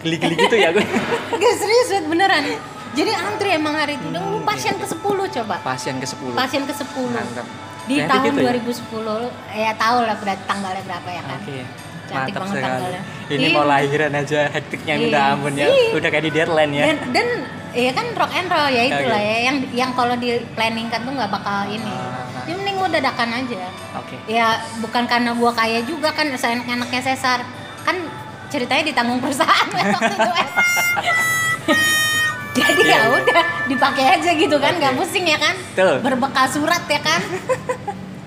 geli-geli 0.00 0.34
gitu 0.38 0.56
ya 0.56 0.72
aku 0.72 0.80
Gak 1.40 1.54
serius 1.56 1.88
beneran. 2.04 2.44
Jadi 2.90 3.12
antri 3.12 3.48
emang 3.50 3.72
hari 3.72 3.94
itu. 3.94 4.08
Udah 4.08 4.18
lu 4.24 4.42
pasien 4.42 4.74
ke 4.74 4.82
10 4.84 4.98
coba. 5.30 5.56
pasien 5.62 5.94
ke 5.94 6.06
10 6.06 6.34
Pasien 6.34 6.62
ke 6.64 6.72
10. 6.72 6.90
Mantap. 7.06 7.46
Di 7.86 7.96
Cantik 7.96 8.10
tahun 8.10 8.24
gitu 8.26 8.40
ya? 8.40 8.52
2010 8.58 9.56
ya 9.56 9.70
tahu 9.76 9.98
lah 10.02 10.16
berarti 10.16 10.42
tanggalnya 10.44 10.82
berapa 10.84 11.08
ya 11.08 11.22
kan. 11.22 11.38
Oke. 11.38 11.58
Cantik 12.02 12.10
Mantap 12.10 12.40
banget 12.40 12.54
sekali. 12.56 12.64
tanggalnya. 12.66 13.02
Ini 13.30 13.38
Iya. 13.40 13.54
mau 13.54 13.64
lahiran 13.64 14.12
aja 14.12 14.40
hektiknya 14.48 14.92
Iya. 14.92 15.02
minta 15.04 15.20
ampun 15.30 15.52
ya. 15.54 15.66
Iya. 15.66 15.90
Udah 15.94 16.08
kayak 16.08 16.24
di 16.24 16.32
deadline 16.32 16.72
ya. 16.72 16.84
Dan 16.84 16.96
dan 17.12 17.26
ya 17.70 17.90
kan 17.92 18.06
rock 18.12 18.32
and 18.34 18.48
roll 18.48 18.68
ya 18.68 18.82
itulah 18.84 19.14
Oke. 19.16 19.28
ya 19.28 19.38
yang 19.44 19.56
yang 19.70 19.90
kalau 19.94 20.14
di 20.16 20.28
planning 20.50 20.88
kan 20.88 21.00
tuh 21.02 21.12
nggak 21.12 21.30
bakal 21.30 21.58
ini. 21.68 21.86
Ah. 21.86 22.19
Gua 22.80 22.88
dadakan 22.88 23.28
aja. 23.44 23.68
Oke. 24.00 24.16
Ya 24.24 24.56
bukan 24.80 25.04
karena 25.04 25.36
gua 25.36 25.52
kaya 25.52 25.84
juga 25.84 26.16
kan 26.16 26.32
seenak-enaknya 26.32 27.00
sesar. 27.04 27.44
Kan 27.84 28.08
ceritanya 28.48 28.88
ditanggung 28.88 29.20
perusahaan 29.20 29.68
waktu 29.68 30.16
itu. 30.16 30.30
Jadi 32.50 32.82
ya 32.82 33.06
udah 33.06 33.42
dipakai 33.70 34.04
aja 34.18 34.30
gitu 34.34 34.56
kan 34.58 34.74
nggak 34.74 34.96
Oke. 34.96 35.06
pusing 35.06 35.28
ya 35.28 35.38
kan. 35.38 35.54
Betul. 35.54 35.94
Berbekal 36.02 36.46
surat 36.50 36.82
ya 36.88 37.00
kan. 37.04 37.20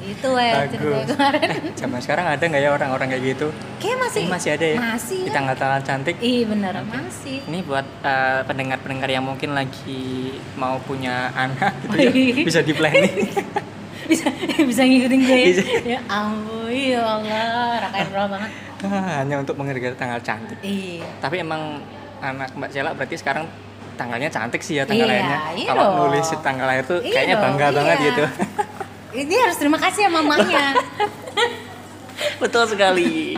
itu 0.04 0.30
ya 0.36 0.68
ceritanya 0.68 1.06
kemarin. 1.16 1.50
Zaman 1.80 2.00
sekarang 2.04 2.26
ada 2.28 2.44
nggak 2.44 2.62
ya 2.62 2.70
orang-orang 2.72 3.08
kayak 3.12 3.24
gitu? 3.36 3.48
Kayak 3.80 3.98
masih 4.04 4.22
Ini 4.24 4.32
masih 4.32 4.50
ada 4.52 4.66
ya? 4.68 4.78
Masih. 4.80 5.20
Di 5.24 5.30
ya. 5.32 5.34
tanggal-tanggal 5.36 5.80
cantik. 5.84 6.16
Iya 6.20 6.44
bener 6.48 6.74
masih. 6.88 7.38
Ini 7.48 7.60
buat 7.64 7.88
eh, 8.04 8.42
pendengar-pendengar 8.48 9.10
yang 9.12 9.26
mungkin 9.26 9.52
lagi 9.56 10.36
mau 10.56 10.76
punya 10.84 11.32
anak 11.36 11.74
gitu 11.88 11.98
ya, 12.00 12.12
Iya. 12.12 12.44
bisa 12.48 12.60
di 12.62 12.74
planning. 12.76 13.16
bisa 14.12 14.28
bisa 14.60 14.82
ngikutin 14.82 15.20
gue 15.22 15.42
Bisa. 15.50 15.64
ya 15.86 16.00
ampun 16.06 16.70
ya 16.70 17.00
Allah 17.00 17.88
and 17.92 18.12
roll 18.12 18.28
banget 18.28 18.52
Hanya 18.84 19.36
untuk 19.40 19.56
menghargai 19.56 19.96
tanggal 19.96 20.20
cantik. 20.20 20.60
iya 20.60 21.08
Tapi 21.18 21.40
emang 21.40 21.80
anak 22.20 22.52
Mbak 22.52 22.70
Cela 22.70 22.92
berarti 22.92 23.16
sekarang 23.16 23.48
tanggalnya 23.94 24.28
cantik 24.28 24.60
sih 24.60 24.76
ya 24.76 24.84
Iya, 24.84 24.90
tanggal 24.90 25.08
lahirnya. 25.08 25.38
iya 25.54 25.68
Kalau 25.70 25.84
dong. 25.86 25.96
nulis 26.10 26.28
tanggal 26.40 26.66
lahir 26.66 26.84
tuh 26.84 27.00
Iya 27.00 27.14
kayaknya 27.14 27.38
bangga 27.40 27.68
banget 27.72 27.98
iya. 27.98 28.08
gitu. 28.10 28.24
ini 29.22 29.34
harus 29.38 29.56
terima 29.56 29.78
kasih 29.78 30.02
sama 30.04 30.20
mamanya 30.20 30.74
Betul 32.42 32.64
sekali. 32.68 33.38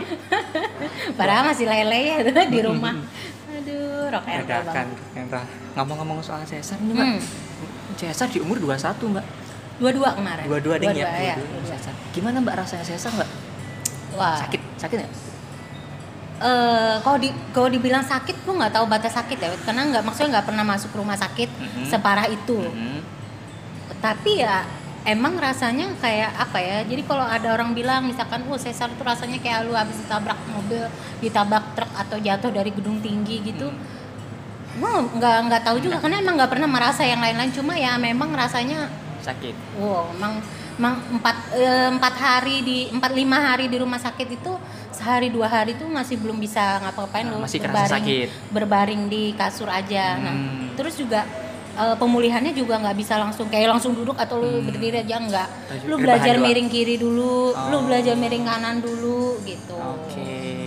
padahal 1.14 1.46
masih 1.46 1.64
lele 1.64 2.00
ya 2.02 2.16
di 2.44 2.60
rumah 2.60 2.94
aduh 3.48 4.10
rock 4.10 4.26
and 4.26 4.44
roll 4.44 4.62
banget. 4.64 4.88
Ngomong-ngomong 5.74 6.18
soal 6.20 6.42
Cesar 6.42 6.80
nih 6.80 6.92
Mbak. 6.92 7.06
hmm. 7.06 7.20
Cesar 7.94 8.28
di 8.28 8.38
umur 8.38 8.56
21 8.58 9.12
Mbak. 9.12 9.26
Dua-dua 9.76 10.08
kemarin 10.12 10.44
Dua-dua 10.46 10.76
ding 10.76 10.88
ya. 10.90 11.04
Dua-dua, 11.04 11.20
ya, 11.22 11.34
dua-dua. 11.36 11.68
Cesar. 11.70 11.94
Gimana 12.10 12.36
Mbak 12.40 12.54
rasanya 12.56 12.84
Cesar 12.84 13.12
Mbak? 13.12 13.28
wah 14.12 14.36
Sakit? 14.38 14.60
Sakit 14.76 14.96
nggak? 14.98 15.12
eh 16.36 16.94
kalau 17.00 17.16
di 17.16 17.28
kalau 17.50 17.64
dibilang 17.66 18.04
sakit 18.04 18.36
gue 18.38 18.54
nggak 18.54 18.68
tahu 18.70 18.84
batas 18.86 19.08
sakit 19.10 19.36
ya 19.36 19.48
karena 19.58 19.88
nggak 19.88 20.04
maksudnya 20.04 20.36
nggak 20.36 20.46
pernah 20.46 20.64
masuk 20.66 20.92
rumah 20.92 21.16
sakit 21.16 21.48
Mhm. 21.48 21.84
separah 21.86 22.28
itu 22.28 22.60
Mhm. 22.60 23.00
tapi 23.98 24.44
ya 24.44 24.68
emang 25.04 25.32
rasanya 25.36 25.96
kayak 25.96 26.36
apa 26.36 26.58
ya 26.58 26.84
jadi 26.84 27.00
kalau 27.02 27.24
ada 27.24 27.48
orang 27.50 27.72
bilang 27.72 28.04
misalkan 28.04 28.44
oh 28.44 28.56
sesar 28.56 28.90
itu 28.90 29.00
rasanya 29.00 29.38
kayak 29.38 29.64
lu 29.64 29.72
habis 29.72 29.96
ditabrak 29.96 30.36
mobil 30.46 30.84
ditabrak 31.18 31.72
truk 31.72 31.88
atau 31.94 32.16
jatuh 32.18 32.50
dari 32.50 32.68
gedung 32.68 33.00
tinggi 33.00 33.40
gitu 33.42 33.72
Hmm. 33.72 33.80
gue 34.76 34.92
nggak 35.16 35.36
nggak 35.48 35.62
tahu 35.64 35.80
juga 35.80 35.96
karena 35.96 36.20
emang 36.20 36.36
nggak 36.36 36.52
pernah 36.52 36.68
merasa 36.68 37.00
yang 37.00 37.16
lain-lain 37.18 37.48
cuma 37.48 37.72
ya 37.72 37.96
memang 37.96 38.28
rasanya 38.28 38.92
Sakit. 39.26 39.54
wow 39.76 40.06
emang 40.12 40.38
emang 40.76 40.94
empat 41.12 41.36
eh, 41.52 41.88
empat 41.90 42.14
hari 42.14 42.56
di 42.60 42.78
empat 42.88 43.10
lima 43.10 43.38
hari 43.42 43.66
di 43.66 43.76
rumah 43.76 43.98
sakit 43.98 44.28
itu 44.32 44.52
sehari 44.88 45.28
dua 45.28 45.46
hari 45.46 45.74
tuh 45.74 45.88
masih 45.88 46.16
belum 46.16 46.36
bisa 46.36 46.78
ngapa-ngapain 46.80 47.24
Nah, 47.24 47.32
lu 47.32 47.42
masih 47.42 47.58
kerasa 47.58 47.96
sakit. 47.96 48.28
berbaring 48.48 49.06
di 49.06 49.34
kasur 49.34 49.66
aja 49.66 50.16
nah 50.16 50.32
Hmm. 50.32 50.72
terus 50.74 50.94
juga 50.94 51.26
eh, 51.74 51.92
pemulihannya 51.94 52.52
juga 52.52 52.78
nggak 52.78 52.96
bisa 52.96 53.16
langsung 53.16 53.48
kayak 53.48 53.68
langsung 53.70 53.92
duduk 53.92 54.16
atau 54.16 54.38
lu 54.38 54.48
Hmm. 54.54 54.64
berdiri 54.64 54.96
aja 54.98 55.16
enggak 55.18 55.48
Baju- 55.66 55.86
lu 55.86 55.94
belajar 55.98 56.34
miring 56.38 56.68
kiri 56.68 56.96
dulu 56.96 57.50
lu 57.52 57.74
Oh. 57.74 57.82
belajar 57.82 58.14
miring 58.14 58.44
kanan 58.44 58.76
dulu 58.78 59.36
gitu 59.42 59.76
Oke. 59.76 60.16
oke, 60.16 60.65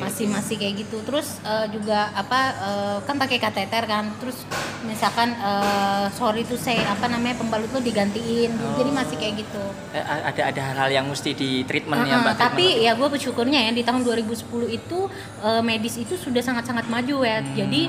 masih 0.00 0.24
oke. 0.24 0.34
masih 0.34 0.54
kayak 0.56 0.74
gitu 0.78 0.96
terus 1.02 1.28
eh, 1.42 1.66
juga 1.70 2.10
apa 2.12 2.40
eh, 2.52 2.98
kan 3.02 3.16
pakai 3.16 3.38
kateter 3.38 3.84
kan 3.84 4.08
terus 4.16 4.42
misalkan 4.82 5.30
eh, 5.32 6.06
sorry 6.10 6.42
tuh 6.42 6.56
saya 6.56 6.84
apa 6.86 7.06
namanya 7.06 7.36
pembalut 7.36 7.68
lu 7.68 7.80
digantiin 7.80 8.52
Oh. 8.52 8.76
jadi 8.76 8.90
masih 8.90 9.16
kayak 9.16 9.34
gitu 9.38 9.62
Eh, 9.90 10.00
ada 10.00 10.42
ada 10.46 10.60
hal-hal 10.64 10.90
yang 10.92 11.06
mesti 11.06 11.30
di 11.32 11.62
treatment 11.62 12.02
ya 12.02 12.14
Uh-uh, 12.14 12.24
Mbak. 12.24 12.34
tapi 12.36 12.64
treatment. 12.64 12.86
ya 12.86 12.92
gue 12.94 13.08
bersyukurnya 13.10 13.60
ya 13.60 13.72
di 13.72 13.82
tahun 13.82 14.00
2010 14.02 14.40
itu 14.70 14.98
eh, 15.40 15.62
medis 15.62 15.94
itu 15.96 16.14
sudah 16.14 16.40
sangat-sangat 16.40 16.86
maju 16.86 17.16
ya. 17.20 17.38
Hmm. 17.38 17.52
Jadi 17.54 17.82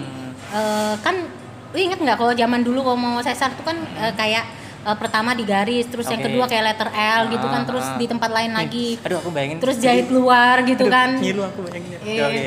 eh, 0.51 0.95
kan 0.97 1.15
lu 1.71 1.79
inget 1.79 1.97
nggak 1.97 2.15
kalau 2.15 2.33
zaman 2.33 2.61
dulu 2.61 2.83
kalau 2.83 2.97
mau 2.97 3.21
sesar 3.21 3.51
tuh 3.51 3.63
kan 3.63 3.77
eh, 3.95 4.11
kayak 4.13 4.43
eh, 4.81 4.95
pertama 4.95 5.31
di 5.31 5.43
garis, 5.43 5.85
terus 5.85 6.05
yang 6.05 6.17
Oke. 6.17 6.27
kedua 6.27 6.45
kayak 6.45 6.63
letter 6.67 6.89
L 6.89 7.23
gitu 7.29 7.45
kan, 7.45 7.61
Ah, 7.61 7.67
terus 7.67 7.85
ah. 7.85 7.95
di 7.95 8.05
tempat 8.05 8.29
lain 8.29 8.49
Nih, 8.49 8.57
lagi, 8.57 8.87
Aduh 8.99 9.17
aku 9.17 9.29
bayangin. 9.29 9.57
terus 9.57 9.77
jahit 9.77 10.07
luar 10.07 10.61
gitu 10.63 10.83
Aduh, 10.83 10.91
kan. 10.91 11.09
Ngilu 11.15 11.41
aku 11.43 11.59
bayangin. 11.63 11.95
Oke, 11.95 12.09
Iya. 12.09 12.25
Oke. 12.25 12.45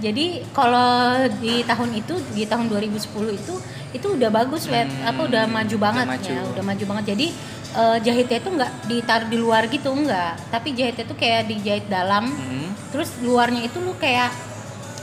Jadi 0.00 0.26
kalau 0.50 0.90
di 1.36 1.60
tahun 1.62 1.90
itu 1.94 2.14
di 2.30 2.44
tahun 2.44 2.66
2010 2.66 2.96
itu 3.32 3.54
itu 3.90 4.06
udah 4.08 4.30
bagus 4.30 4.64
wet 4.64 4.86
Hmm, 4.86 5.04
apa 5.04 5.20
udah 5.22 5.44
maju 5.46 5.76
banget 5.78 6.06
maju. 6.08 6.30
ya 6.30 6.42
udah 6.46 6.62
maju 6.62 6.84
banget 6.86 7.04
jadi 7.10 7.26
eh, 7.72 7.98
jahitnya 8.00 8.38
itu 8.38 8.50
nggak 8.50 8.72
ditaruh 8.86 9.28
di 9.28 9.36
luar 9.36 9.66
gitu 9.66 9.90
enggak 9.90 10.40
tapi 10.48 10.72
jahitnya 10.72 11.04
itu 11.04 11.12
kayak 11.12 11.42
dijahit 11.44 11.84
dalam 11.86 12.30
Hmm. 12.30 12.70
terus 12.88 13.12
luarnya 13.20 13.60
itu 13.62 13.76
lu 13.76 13.92
kayak 13.94 14.30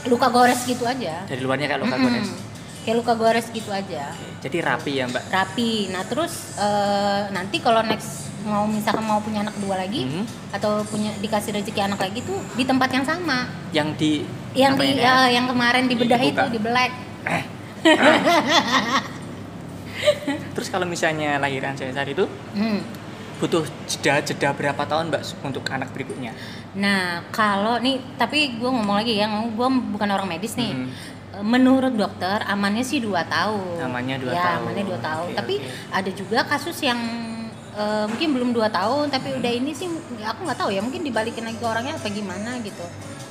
luka 0.04 0.28
gores 0.28 0.64
gitu 0.64 0.82
aja 0.82 1.20
Dari 1.24 1.40
luarnya 1.40 1.66
kayak 1.68 1.80
luka 1.80 1.94
Mm-mm. 1.94 2.06
gores. 2.08 2.28
Kayak 2.88 2.96
luka 2.96 3.12
gores 3.14 3.44
gitu 3.48 3.68
aja 3.68 4.16
Jadi 4.38 4.58
rapi 4.58 4.92
ya 4.94 5.04
Mbak. 5.04 5.24
rapi 5.28 5.72
nah 5.88 6.00
terus 6.02 6.56
eh, 6.56 7.28
nanti 7.28 7.60
kalau 7.60 7.82
next 7.82 8.32
mau 8.40 8.64
misalkan 8.64 9.02
mau 9.02 9.20
punya 9.20 9.42
anak 9.42 9.52
kedua 9.52 9.76
lagi 9.76 10.08
Hmm. 10.08 10.24
atau 10.50 10.80
punya 10.82 11.12
dikasih 11.14 11.52
rezeki 11.52 11.84
anak 11.84 12.00
lagi 12.00 12.22
tuh 12.22 12.40
di 12.54 12.64
tempat 12.64 12.88
yang 12.88 13.04
sama 13.04 13.44
Yang 13.70 13.88
di 13.94 14.12
yang 14.54 14.72
di 14.74 14.96
ya, 14.96 15.28
yang 15.28 15.44
kemarin 15.44 15.84
dibedah 15.84 16.16
itu 16.16 16.32
Dibuka. 16.32 16.48
di 16.48 16.58
black 16.58 16.92
Terus 20.48 20.68
kalau 20.68 20.86
misalnya 20.86 21.36
lahiran 21.36 21.74
Cesar 21.74 22.06
itu 22.06 22.24
Hmm. 22.52 22.80
butuh 23.36 23.62
jeda 23.86 24.18
jeda 24.20 24.50
berapa 24.50 24.82
tahun 24.82 25.10
Mbak 25.10 25.22
untuk 25.44 25.62
anak 25.68 25.90
berikutnya? 25.92 26.34
Nah, 26.74 27.22
kalau 27.28 27.78
nih, 27.78 27.98
tapi 28.14 28.56
gue 28.56 28.66
ngomong 28.66 28.96
lagi 28.96 29.14
ya, 29.14 29.26
gue 29.30 29.68
bukan 29.92 30.08
orang 30.08 30.26
medis 30.28 30.54
nih. 30.54 30.70
Hmm. 30.72 30.90
Menurut 31.40 31.94
dokter, 31.94 32.42
amannya 32.44 32.82
sih 32.82 32.98
2 32.98 33.14
tahun. 33.24 33.78
Amannya 33.80 34.16
dua 34.18 34.32
ya, 34.32 34.42
tahun. 34.44 34.58
amannya 34.64 34.84
2 34.86 34.98
tahun. 34.98 35.26
Oke, 35.26 35.36
tapi 35.36 35.54
oke. 35.56 35.70
ada 35.92 36.10
juga 36.10 36.38
kasus 36.44 36.78
yang 36.80 36.98
eh, 37.72 38.04
mungkin 38.06 38.28
belum 38.34 38.50
2 38.50 38.66
tahun, 38.68 39.06
tapi 39.06 39.30
Hmm. 39.30 39.38
udah 39.38 39.52
ini 39.54 39.70
sih, 39.70 39.86
aku 40.18 40.40
nggak 40.42 40.58
tahu 40.58 40.70
ya, 40.70 40.82
mungkin 40.82 40.98
dibalikin 41.00 41.46
lagi 41.46 41.56
ke 41.56 41.64
orangnya 41.64 41.94
apa 41.94 42.10
gimana 42.10 42.58
gitu. 42.58 42.82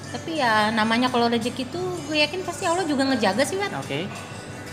Tapi 0.07 0.39
ya 0.39 0.71
namanya 0.71 1.11
kalau 1.11 1.27
rezeki 1.27 1.67
itu, 1.67 1.81
gue 2.07 2.17
yakin 2.17 2.47
pasti 2.47 2.63
Allah 2.63 2.87
juga 2.87 3.03
ngejaga 3.03 3.43
sih, 3.43 3.59
Wet. 3.59 3.75
Oke. 3.75 4.07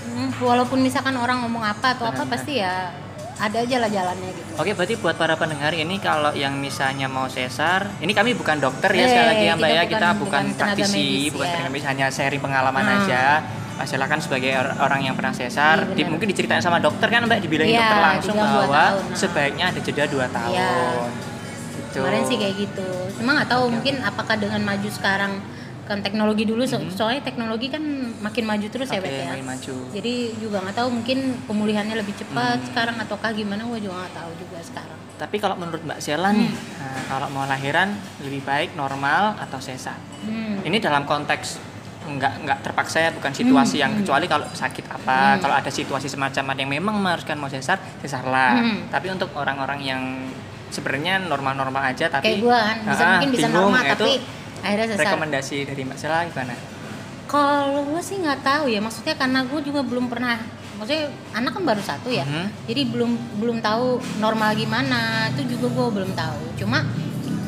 Hmm, 0.04 0.30
walaupun 0.38 0.78
misalkan 0.78 1.16
orang 1.16 1.42
ngomong 1.42 1.64
apa 1.64 1.98
atau 1.98 2.06
apa, 2.06 2.22
Benar-benar. 2.22 2.32
pasti 2.38 2.52
ya 2.54 2.94
ada 3.34 3.58
aja 3.58 3.76
lah 3.76 3.90
jalannya 3.90 4.30
gitu. 4.30 4.50
Oke, 4.54 4.70
berarti 4.72 4.94
buat 4.94 5.14
para 5.14 5.34
pendengar 5.34 5.70
ini 5.70 5.98
kalau 5.98 6.30
yang 6.32 6.54
misalnya 6.54 7.06
mau 7.06 7.26
sesar, 7.26 7.90
ini 7.98 8.10
kami 8.10 8.32
bukan 8.32 8.56
dokter 8.56 8.90
ya 8.90 9.04
sekali 9.04 9.26
lagi 9.28 9.44
ya 9.44 9.54
Mbak 9.54 9.60
kita 9.60 9.68
ya, 9.68 9.82
bukan- 9.82 9.90
kita 9.90 10.08
bukan, 10.14 10.44
bukan 10.44 10.44
praktisi, 10.54 10.94
medis, 10.94 11.32
bukan 11.32 11.44
ya. 11.44 11.52
tenaga 11.52 11.68
medis, 11.68 11.86
hanya 11.86 12.06
sharing 12.08 12.38
pengalaman 12.40 12.84
Hmm. 12.84 12.96
aja. 12.96 13.24
Mbak 13.74 13.86
Sheila 13.90 14.06
kan 14.06 14.20
sebagai 14.22 14.52
or- 14.54 14.76
orang 14.78 15.00
yang 15.02 15.14
pernah 15.14 15.34
sesar, 15.34 15.82
Iya, 15.84 15.94
di- 15.96 16.06
mungkin 16.06 16.30
diceritain 16.30 16.62
sama 16.62 16.78
dokter 16.78 17.10
kan 17.10 17.26
Mbak, 17.26 17.38
dibilangin 17.42 17.74
Iya, 17.74 17.82
dokter 17.82 18.00
langsung 18.00 18.36
bahwa 18.38 18.62
tahun, 18.70 19.02
nah. 19.02 19.18
sebaiknya 19.18 19.64
ada 19.66 19.80
jeda 19.82 20.04
2 20.06 20.26
tahun. 20.28 20.54
Iya. 20.54 20.70
Gitu. 21.74 21.98
Kemarin 22.00 22.22
sih 22.22 22.36
kayak 22.36 22.54
gitu. 22.56 22.88
Cuma 23.18 23.30
nggak 23.34 23.50
tahu 23.50 23.62
Oke, 23.64 23.72
mungkin 23.72 23.94
apakah 24.00 24.34
dengan 24.34 24.62
maju 24.62 24.88
sekarang 24.88 25.32
kan 25.84 26.00
teknologi 26.00 26.44
dulu 26.44 26.64
so- 26.64 26.80
Mhm. 26.80 26.90
soalnya 26.90 27.20
teknologi 27.20 27.68
kan 27.68 27.84
makin 28.18 28.44
maju 28.44 28.66
terus 28.66 28.88
ya 28.88 28.98
Oke, 28.98 29.06
Bet 29.06 29.20
ya. 29.20 29.36
maju. 29.38 29.74
Jadi 29.92 30.14
juga 30.36 30.56
nggak 30.60 30.76
tahu 30.76 30.88
mungkin 30.90 31.18
pemulihannya 31.44 31.94
lebih 31.94 32.14
cepat 32.14 32.56
Hmm. 32.56 32.66
sekarang 32.66 32.96
ataukah 32.98 33.30
gimana 33.30 33.62
gue 33.66 33.80
juga 33.80 33.96
nggak 33.98 34.14
tahu 34.14 34.30
juga 34.34 34.58
sekarang. 34.60 34.98
Tapi 35.14 35.36
kalau 35.38 35.54
menurut 35.54 35.80
Mbak 35.80 36.00
Sheila 36.00 36.32
nih, 36.32 36.48
Hmm. 36.48 36.80
nah, 36.80 37.02
kalau 37.06 37.28
mau 37.30 37.44
lahiran 37.44 37.92
lebih 38.18 38.42
baik 38.42 38.72
normal 38.74 39.36
atau 39.38 39.58
sesar? 39.58 40.00
Hmm. 40.22 40.58
Ini 40.60 40.76
dalam 40.78 41.04
konteks 41.04 41.60
nggak 42.06 42.32
nggak 42.42 42.58
terpaksa 42.62 42.98
ya 43.00 43.10
bukan 43.12 43.32
situasi 43.32 43.74
Hmm, 43.74 43.82
yang 43.82 43.90
hmm. 43.90 44.00
kecuali 44.02 44.26
kalau 44.26 44.44
sakit 44.46 44.84
apa 44.86 45.16
Hmm. 45.30 45.40
kalau 45.40 45.54
ada 45.54 45.70
situasi 45.70 46.04
semacam 46.06 46.52
yang 46.54 46.68
memang 46.70 46.94
mengharuskan 46.98 47.36
mau 47.36 47.48
sesar 47.48 47.80
sesar 47.96 48.24
lah 48.24 48.56
Hmm. 48.56 48.88
tapi 48.88 49.08
untuk 49.08 49.32
orang-orang 49.32 49.80
yang 49.80 50.02
sebenarnya 50.68 51.16
normal-normal 51.22 51.80
aja 51.82 52.10
tapi 52.10 52.28
kayak 52.28 52.40
gue 52.40 52.58
kan 52.58 52.76
bisa 52.84 53.00
Ah, 53.00 53.08
mungkin 53.08 53.30
bisa 53.30 53.46
bingung, 53.46 53.56
normal 53.70 53.80
ya 53.80 53.92
tapi 53.94 54.10
itu 54.10 54.43
akhirnya 54.64 54.86
sesar 54.90 55.04
rekomendasi 55.06 55.56
dari 55.64 55.82
mbak 55.82 55.96
Sela 55.96 56.24
gimana? 56.24 56.54
Kalau 57.24 57.84
gue 57.84 58.00
sih 58.00 58.16
nggak 58.16 58.40
tahu 58.40 58.64
ya 58.66 58.80
maksudnya 58.80 59.14
karena 59.14 59.42
gue 59.42 59.60
juga 59.60 59.80
belum 59.80 60.06
pernah 60.06 60.40
maksudnya 60.74 61.06
anak 61.32 61.52
kan 61.52 61.62
baru 61.62 61.78
satu 61.80 62.08
ya 62.08 62.24
Mhm. 62.24 62.46
jadi 62.66 62.82
belum 62.88 63.10
belum 63.38 63.58
tahu 63.60 63.86
normal 64.18 64.50
gimana 64.54 65.00
itu 65.30 65.54
juga 65.54 65.66
gue 65.68 65.86
belum 65.94 66.12
tahu. 66.12 66.40
Cuma 66.56 66.82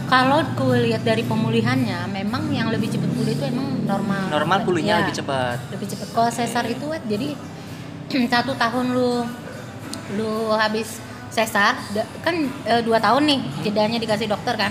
kalau 0.07 0.39
gue 0.55 0.87
lihat 0.87 1.03
dari 1.03 1.23
pemulihannya 1.23 2.07
memang 2.09 2.47
yang 2.51 2.71
lebih 2.71 2.87
cepat 2.89 3.11
pulih 3.11 3.33
itu 3.33 3.45
emang 3.45 3.83
normal 3.83 4.31
normal 4.31 4.59
pulihnya 4.63 4.95
Ya, 4.95 5.01
lebih 5.03 5.17
cepat 5.17 5.59
lebih 5.69 5.87
cepat 5.89 6.07
kalau 6.15 6.31
sesar 6.31 6.65
itu 6.65 6.87
Wet, 6.87 7.03
jadi 7.05 7.35
satu 8.33 8.55
tahun 8.55 8.95
lu 8.95 9.27
lu 10.15 10.31
habis 10.55 11.03
sesar 11.29 11.75
kan 12.23 12.35
eh, 12.65 12.81
dua 12.81 12.97
tahun 12.97 13.27
nih 13.27 13.41
jedanya 13.63 13.99
dikasih 13.99 14.31
dokter 14.31 14.55
kan 14.55 14.71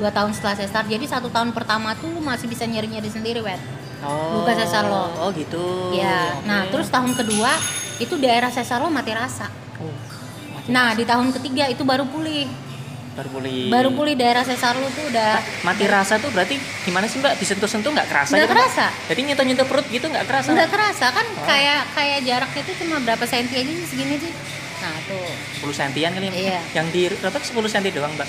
dua 0.00 0.08
tahun 0.08 0.32
setelah 0.32 0.56
sesar 0.56 0.88
jadi 0.88 1.04
satu 1.04 1.28
tahun 1.28 1.52
pertama 1.52 1.92
tuh 1.92 2.08
lu 2.08 2.18
masih 2.18 2.48
bisa 2.48 2.64
nyeri 2.64 2.88
nyeri 2.88 3.06
sendiri 3.06 3.44
wet. 3.44 3.60
Oh 4.00 4.40
Bukan 4.40 4.56
sesar 4.56 4.88
lo. 4.88 5.12
oh 5.12 5.28
gitu. 5.30 5.92
Ya 5.92 6.32
Oke. 6.34 6.48
nah 6.48 6.64
terus 6.66 6.88
tahun 6.88 7.12
kedua 7.12 7.52
itu 7.98 8.16
daerah 8.16 8.48
sesar 8.48 8.80
lo 8.80 8.88
mati 8.88 9.12
rasa. 9.12 9.52
Oh, 9.76 9.92
mati 10.50 10.72
nah 10.72 10.96
di 10.96 11.04
tahun 11.04 11.36
ketiga 11.36 11.68
itu 11.68 11.84
baru 11.84 12.08
pulih. 12.08 12.48
Baru 13.12 13.28
pulih. 13.28 13.68
Baru 13.68 13.90
pulih 13.92 14.16
daerah 14.16 14.40
sesar 14.40 14.72
lo 14.72 14.88
tuh 14.88 15.04
udah 15.04 15.36
mati 15.60 15.84
rasa 15.84 16.16
tuh 16.16 16.32
berarti 16.32 16.56
gimana 16.80 17.04
sih 17.04 17.20
mbak? 17.20 17.36
Disentuh-sentuh 17.36 17.92
nggak 17.92 18.08
kerasa 18.08 18.32
nggak 18.32 18.40
gitu, 18.40 18.54
Mbak? 18.56 18.64
kerasa. 18.64 18.86
Jadi 19.04 19.20
nyentuh-nyentuh 19.28 19.66
perut 19.68 19.86
gitu 19.86 20.06
nggak 20.08 20.24
kerasa? 20.24 20.48
Nggak 20.48 20.70
kerasa. 20.72 21.06
Kan 21.12 21.26
Oh. 21.28 21.44
kayak 21.44 21.80
kayak 21.92 22.18
jaraknya 22.24 22.60
itu 22.64 22.72
cuma 22.80 22.96
berapa 23.04 23.24
senti 23.28 23.52
aja 23.52 23.68
sih 23.68 23.84
segini 23.84 24.16
sih. 24.16 24.32
Nah 24.80 24.96
tuh. 25.04 25.28
10 25.60 25.76
sentian 25.76 26.10
kali 26.10 26.26
ya? 26.26 26.32
Iya. 26.32 26.60
yang 26.72 26.88
di 26.88 27.12
berapa? 27.12 27.36
10 27.36 27.52
senti 27.68 27.92
doang 27.92 28.16
mbak 28.16 28.24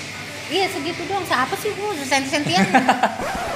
Iya 0.48 0.66
segitu 0.68 1.02
doang. 1.04 1.22
Siapa 1.22 1.54
sih 1.54 1.70
bu? 1.72 1.92
Senti-sentian. 1.96 2.64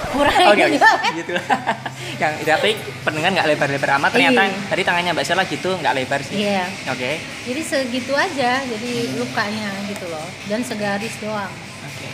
Kurang 0.07 0.33
oke 0.33 0.49
oke 0.57 0.65
juga. 0.73 0.93
gitu 1.13 1.33
yang 2.23 2.33
tapi 2.41 2.73
pendengar 3.05 3.31
nggak 3.33 3.49
lebar-lebar 3.49 3.91
amat 4.01 4.11
ternyata 4.11 4.43
Iya. 4.43 4.65
tadi 4.65 4.81
tangannya 4.81 5.11
mbak 5.13 5.27
Sela 5.27 5.45
gitu 5.45 5.77
nggak 5.77 5.93
lebar 5.95 6.21
sih 6.23 6.41
Iya. 6.41 6.65
oke 6.89 7.11
Jadi 7.45 7.61
segitu 7.63 8.13
aja. 8.15 8.63
Jadi 8.63 8.93
lukanya 9.15 9.69
gitu 9.87 10.07
loh. 10.07 10.25
Dan 10.47 10.63
segaris 10.63 11.13
doang. 11.19 11.53
oke. 11.83 12.09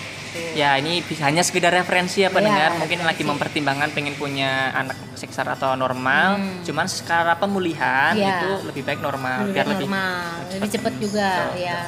Ya 0.56 0.74
ini 0.74 0.98
bisa 1.00 1.28
hanya 1.28 1.44
sekedar 1.44 1.70
referensi 1.70 2.20
ya 2.20 2.32
pendengar 2.32 2.72
mungkin 2.74 3.00
lagi 3.00 3.20
referensi. 3.20 3.28
mempertimbangkan 3.28 3.88
pengen 3.92 4.16
punya 4.16 4.72
anak 4.72 4.96
seksar 5.14 5.44
atau 5.46 5.76
normal 5.76 6.40
Hmm. 6.40 6.64
cuman 6.64 6.88
secara 6.88 7.36
pemulihan 7.36 8.16
Iya. 8.16 8.40
itu 8.40 8.50
lebih 8.66 8.82
baik 8.82 8.98
normal 8.98 9.44
Lebih 9.44 9.52
biar 9.52 9.66
lebih 9.68 9.86
normal. 9.86 10.24
Lebih 10.50 10.70
cepet 10.72 10.94
juga 10.98 11.28
Betul, 11.46 11.62
ya. 11.62 11.80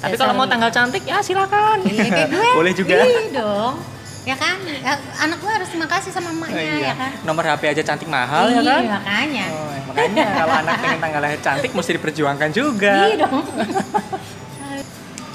Tapi 0.00 0.14
kalau 0.14 0.32
mau 0.32 0.44
tanggal 0.44 0.68
cantik 0.68 1.04
ya 1.04 1.20
silakan 1.20 1.80
Iya 1.82 2.04
kayak 2.06 2.28
gue. 2.34 2.48
boleh 2.52 2.72
juga 2.72 2.96
Iya 2.98 3.22
dong. 3.34 3.74
Ya 4.20 4.34
kan. 4.34 4.56
Ya, 4.62 4.92
anak 5.18 5.38
gue 5.38 5.48
harus 5.50 5.64
terima 5.66 5.84
kasih 5.86 6.10
sama 6.10 6.28
emaknya 6.30 6.52
Oh, 6.52 6.60
iya. 6.76 6.86
ya 6.86 6.94
kan. 6.94 7.12
nomor 7.22 7.40
HP 7.42 7.62
aja 7.68 7.82
cantik 7.82 8.04
mahal 8.06 8.48
ya 8.48 8.58
iya 8.58 8.62
kan 8.62 8.82
makanya. 8.94 9.44
Oh, 9.50 9.68
makanya 9.86 10.24
kalau 10.34 10.54
anak 10.58 10.74
pengen 10.78 11.00
tanggal 11.00 11.20
lahir 11.20 11.40
cantik 11.40 11.70
mesti 11.70 11.90
diperjuangkan 11.94 12.50
juga 12.50 12.94
Iya 13.06 13.16
dong. 13.22 13.44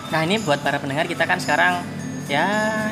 nah 0.08 0.22
ini 0.22 0.38
buat 0.40 0.60
para 0.60 0.78
pendengar 0.78 1.06
kita 1.06 1.24
kan 1.24 1.38
sekarang 1.38 1.82
ya 2.26 2.46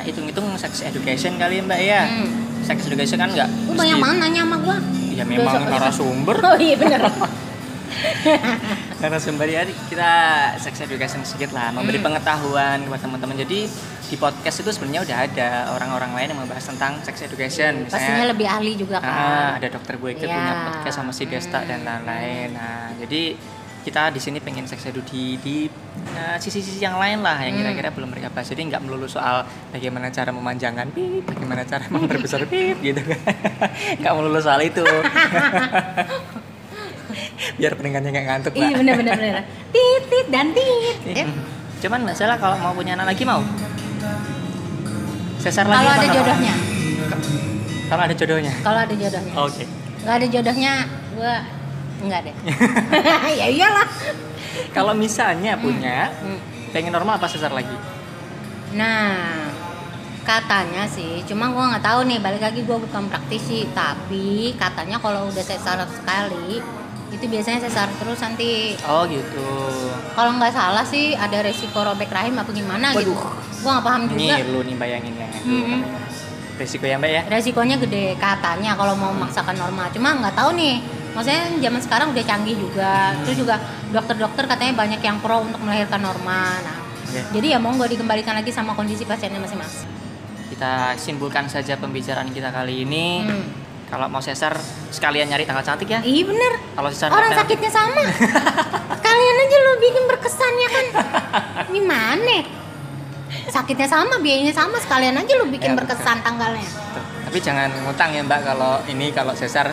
hitung-hitung 0.04 0.46
sex 0.56 0.82
education 0.82 1.38
kali 1.38 1.58
ya 1.58 1.64
mbak 1.64 1.80
ya 1.80 2.02
Hmm. 2.04 2.30
sex 2.64 2.78
education 2.84 3.18
kan 3.18 3.30
nggak 3.30 3.50
Lu 3.66 3.74
banyak 3.74 3.92
mesti- 3.92 4.04
banget 4.04 4.18
nanya 4.20 4.42
sama 4.44 4.58
gue. 4.60 4.78
ya 5.12 5.24
memang 5.24 5.62
narasumber 5.64 6.36
Oh 6.40 6.56
iya 6.56 6.76
bener. 6.76 7.02
narasumber 9.04 9.46
ya 9.46 9.62
kita 9.68 10.12
sex 10.58 10.80
education 10.80 11.22
sedikit 11.22 11.52
lah 11.52 11.70
memberi 11.70 12.00
Hmm. 12.00 12.08
pengetahuan 12.08 12.82
kepada 12.82 13.02
teman-teman 13.02 13.36
jadi 13.38 13.60
di 14.04 14.16
podcast 14.16 14.58
itu 14.58 14.70
sebenarnya 14.70 15.02
udah 15.04 15.18
ada 15.22 15.48
orang-orang 15.72 16.12
lain 16.14 16.28
yang 16.30 16.40
membahas 16.40 16.66
tentang 16.66 17.02
sex 17.02 17.20
education 17.22 17.84
Pastinya 17.86 18.26
lebih 18.26 18.48
ahli 18.48 18.74
juga 18.74 18.98
kan. 18.98 19.12
ah, 19.12 19.50
ada 19.58 19.68
dokter 19.70 19.98
gue 19.98 20.12
itu 20.14 20.24
Iya. 20.24 20.34
punya 20.34 20.54
podcast 20.66 20.96
sama 20.96 21.12
si 21.12 21.24
Desta 21.26 21.60
Hmm. 21.60 21.68
dan 21.68 21.80
lain-lain 21.84 22.48
nah 22.52 22.96
jadi 22.96 23.36
kita 23.84 24.10
di 24.10 24.22
sini 24.22 24.40
pengen 24.40 24.64
sex 24.64 24.80
edu 24.82 25.04
di 25.04 25.36
di 25.38 25.68
eh, 26.14 26.38
sisi-sisi 26.38 26.80
yang 26.80 26.96
lain 26.96 27.20
lah 27.20 27.36
yang 27.38 27.54
Hmm. 27.54 27.62
kira-kira 27.62 27.90
belum 27.92 28.08
mereka 28.08 28.28
bahas 28.30 28.48
jadi 28.48 28.64
nggak 28.66 28.82
melulu 28.82 29.06
soal 29.06 29.44
bagaimana 29.70 30.08
cara 30.08 30.32
memanjangkan 30.32 30.88
pip 30.90 31.24
bagaimana 31.26 31.62
cara 31.64 31.84
memperbesar 31.92 32.46
pip 32.46 32.80
gitu 32.80 33.04
kan 33.04 33.20
nggak 34.00 34.14
melulu 34.14 34.40
soal 34.40 34.62
itu 34.62 34.86
biar 37.54 37.72
pendengarnya 37.74 38.10
nggak 38.10 38.26
ngantuk 38.26 38.52
Iya 38.54 38.66
Mbak. 38.66 38.78
bener 38.78 38.94
bener 38.96 39.14
bener. 39.16 39.44
Titit 39.70 40.26
dan 40.28 40.48
tit. 40.52 40.98
Ya. 41.06 41.26
Hmm. 41.26 41.42
Cuman 41.80 42.00
nggak 42.04 42.16
salah 42.16 42.38
kalau 42.38 42.56
mau 42.58 42.72
punya 42.72 42.94
anak 42.94 43.12
lagi 43.12 43.24
mau. 43.24 43.42
Sesar 45.38 45.66
lagi 45.66 45.82
Kalau 45.82 45.94
ada 45.94 46.08
jodohnya. 46.10 46.54
Kalau 47.86 48.02
ada 48.02 48.16
jodohnya. 48.16 48.54
Kalau 48.60 48.80
ada 48.80 48.96
jodohnya. 48.96 49.34
Oke. 49.38 49.64
Nggak 50.00 50.16
ada 50.16 50.28
jodohnya, 50.30 50.74
gua 51.14 51.34
nggak 52.02 52.20
deh. 52.22 52.36
ya 53.40 53.48
iyalah. 53.50 53.88
Kalau 54.72 54.94
misalnya 54.94 55.56
punya 55.56 56.12
Hmm. 56.20 56.40
pengen 56.70 56.92
normal 56.92 57.16
apa 57.16 57.28
sesar 57.28 57.52
lagi? 57.52 57.76
Nah, 58.74 59.52
katanya 60.24 60.84
sih, 60.86 61.22
cuma 61.24 61.48
gua 61.50 61.72
nggak 61.72 61.86
tahu 61.86 62.00
nih. 62.04 62.20
Balik 62.20 62.42
lagi 62.42 62.60
gua 62.64 62.80
bukan 62.80 63.08
praktisi, 63.08 63.68
tapi 63.72 64.56
katanya 64.56 64.98
kalau 64.98 65.28
udah 65.28 65.44
sesar 65.44 65.78
sekali 65.86 66.64
itu 67.14 67.26
biasanya 67.26 67.62
sesar 67.62 67.88
terus 67.94 68.20
nanti 68.20 68.74
Oh 68.84 69.06
gitu. 69.06 69.46
kalau 70.12 70.34
nggak 70.34 70.50
salah 70.50 70.82
sih 70.84 71.14
ada 71.14 71.40
resiko 71.40 71.80
robek 71.80 72.10
rahim 72.10 72.34
apa 72.34 72.50
gimana 72.50 72.90
gitu 72.92 73.14
Waduh. 73.14 73.22
gua 73.62 73.72
nggak 73.72 73.86
paham 73.86 74.02
juga 74.08 74.18
Nih 74.20 74.42
lu 74.46 74.60
nih 74.64 74.76
bayangin 74.76 75.14
ya. 75.16 75.30
Mm-mm. 75.44 75.82
Resiko 76.54 76.86
ya 76.86 76.98
mbak 76.98 77.10
ya. 77.10 77.22
resikonya 77.28 77.78
gede 77.78 78.14
katanya 78.16 78.74
kalau 78.74 78.94
mau 78.94 79.10
memaksakan 79.12 79.56
normal 79.56 79.90
cuma 79.90 80.14
nggak 80.16 80.34
tahu 80.34 80.54
nih 80.54 80.82
maksudnya 81.12 81.42
zaman 81.60 81.82
sekarang 81.82 82.08
udah 82.10 82.24
canggih 82.24 82.56
juga 82.56 82.94
terus 83.22 83.38
juga 83.40 83.56
dokter-dokter 83.90 84.44
katanya 84.48 84.74
banyak 84.76 85.00
yang 85.00 85.18
pro 85.18 85.42
untuk 85.42 85.58
melahirkan 85.60 86.02
normal 86.02 86.54
nah 86.62 86.78
Oke. 87.04 87.22
jadi 87.32 87.48
ya 87.54 87.58
mau 87.58 87.70
nggak 87.72 87.90
dikembalikan 87.92 88.34
lagi 88.34 88.50
sama 88.50 88.74
kondisi 88.74 89.02
pasiennya 89.04 89.38
masing-masing 89.40 89.90
Kita 90.46 90.94
simpulkan 90.96 91.46
saja 91.48 91.74
pembicaraan 91.76 92.30
kita 92.30 92.50
kali 92.50 92.86
ini. 92.86 93.26
hmm. 93.26 93.63
Kalau 93.94 94.10
mau 94.10 94.18
sesar 94.18 94.58
sekalian 94.90 95.30
nyari 95.30 95.46
tanggal 95.46 95.62
cantik 95.62 95.86
ya. 95.86 96.02
iya 96.02 96.26
bener 96.26 96.58
Kalau 96.74 96.90
sesar 96.90 97.14
orang 97.14 97.30
sakitnya 97.30 97.70
sama 97.70 98.02
kalian 99.06 99.36
aja 99.38 99.58
lo 99.60 99.74
bikin 99.78 100.04
berkesan 100.04 100.54
ya 100.58 100.70
kan 100.72 100.86
gimana 101.70 102.38
sakitnya 103.46 103.86
sama 103.86 104.18
biayanya 104.18 104.50
sama 104.50 104.82
sekalian 104.82 105.14
aja 105.14 105.34
lo 105.38 105.46
bikin 105.46 105.74
Ya, 105.74 105.78
berkesan 105.78 106.26
tanggalnya 106.26 106.66
Tuh. 106.66 107.06
Tapi 107.30 107.38
jangan 107.38 107.70
ngutang 107.86 108.10
ya 108.10 108.22
mbak 108.22 108.42
kalau 108.44 108.82
ini 108.88 109.10
kalau 109.10 109.34
sesar 109.34 109.70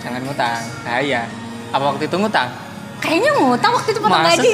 jangan 0.00 0.20
ngutang. 0.20 0.60
Bahaya. 0.80 1.28
Apa 1.68 1.84
waktu 1.92 2.08
itu 2.08 2.16
ngutang? 2.16 2.48
kayaknya 2.96 3.36
ngutang 3.36 3.72
waktu 3.72 3.92
itu 3.92 4.00
potong 4.00 4.24
gaji 4.24 4.50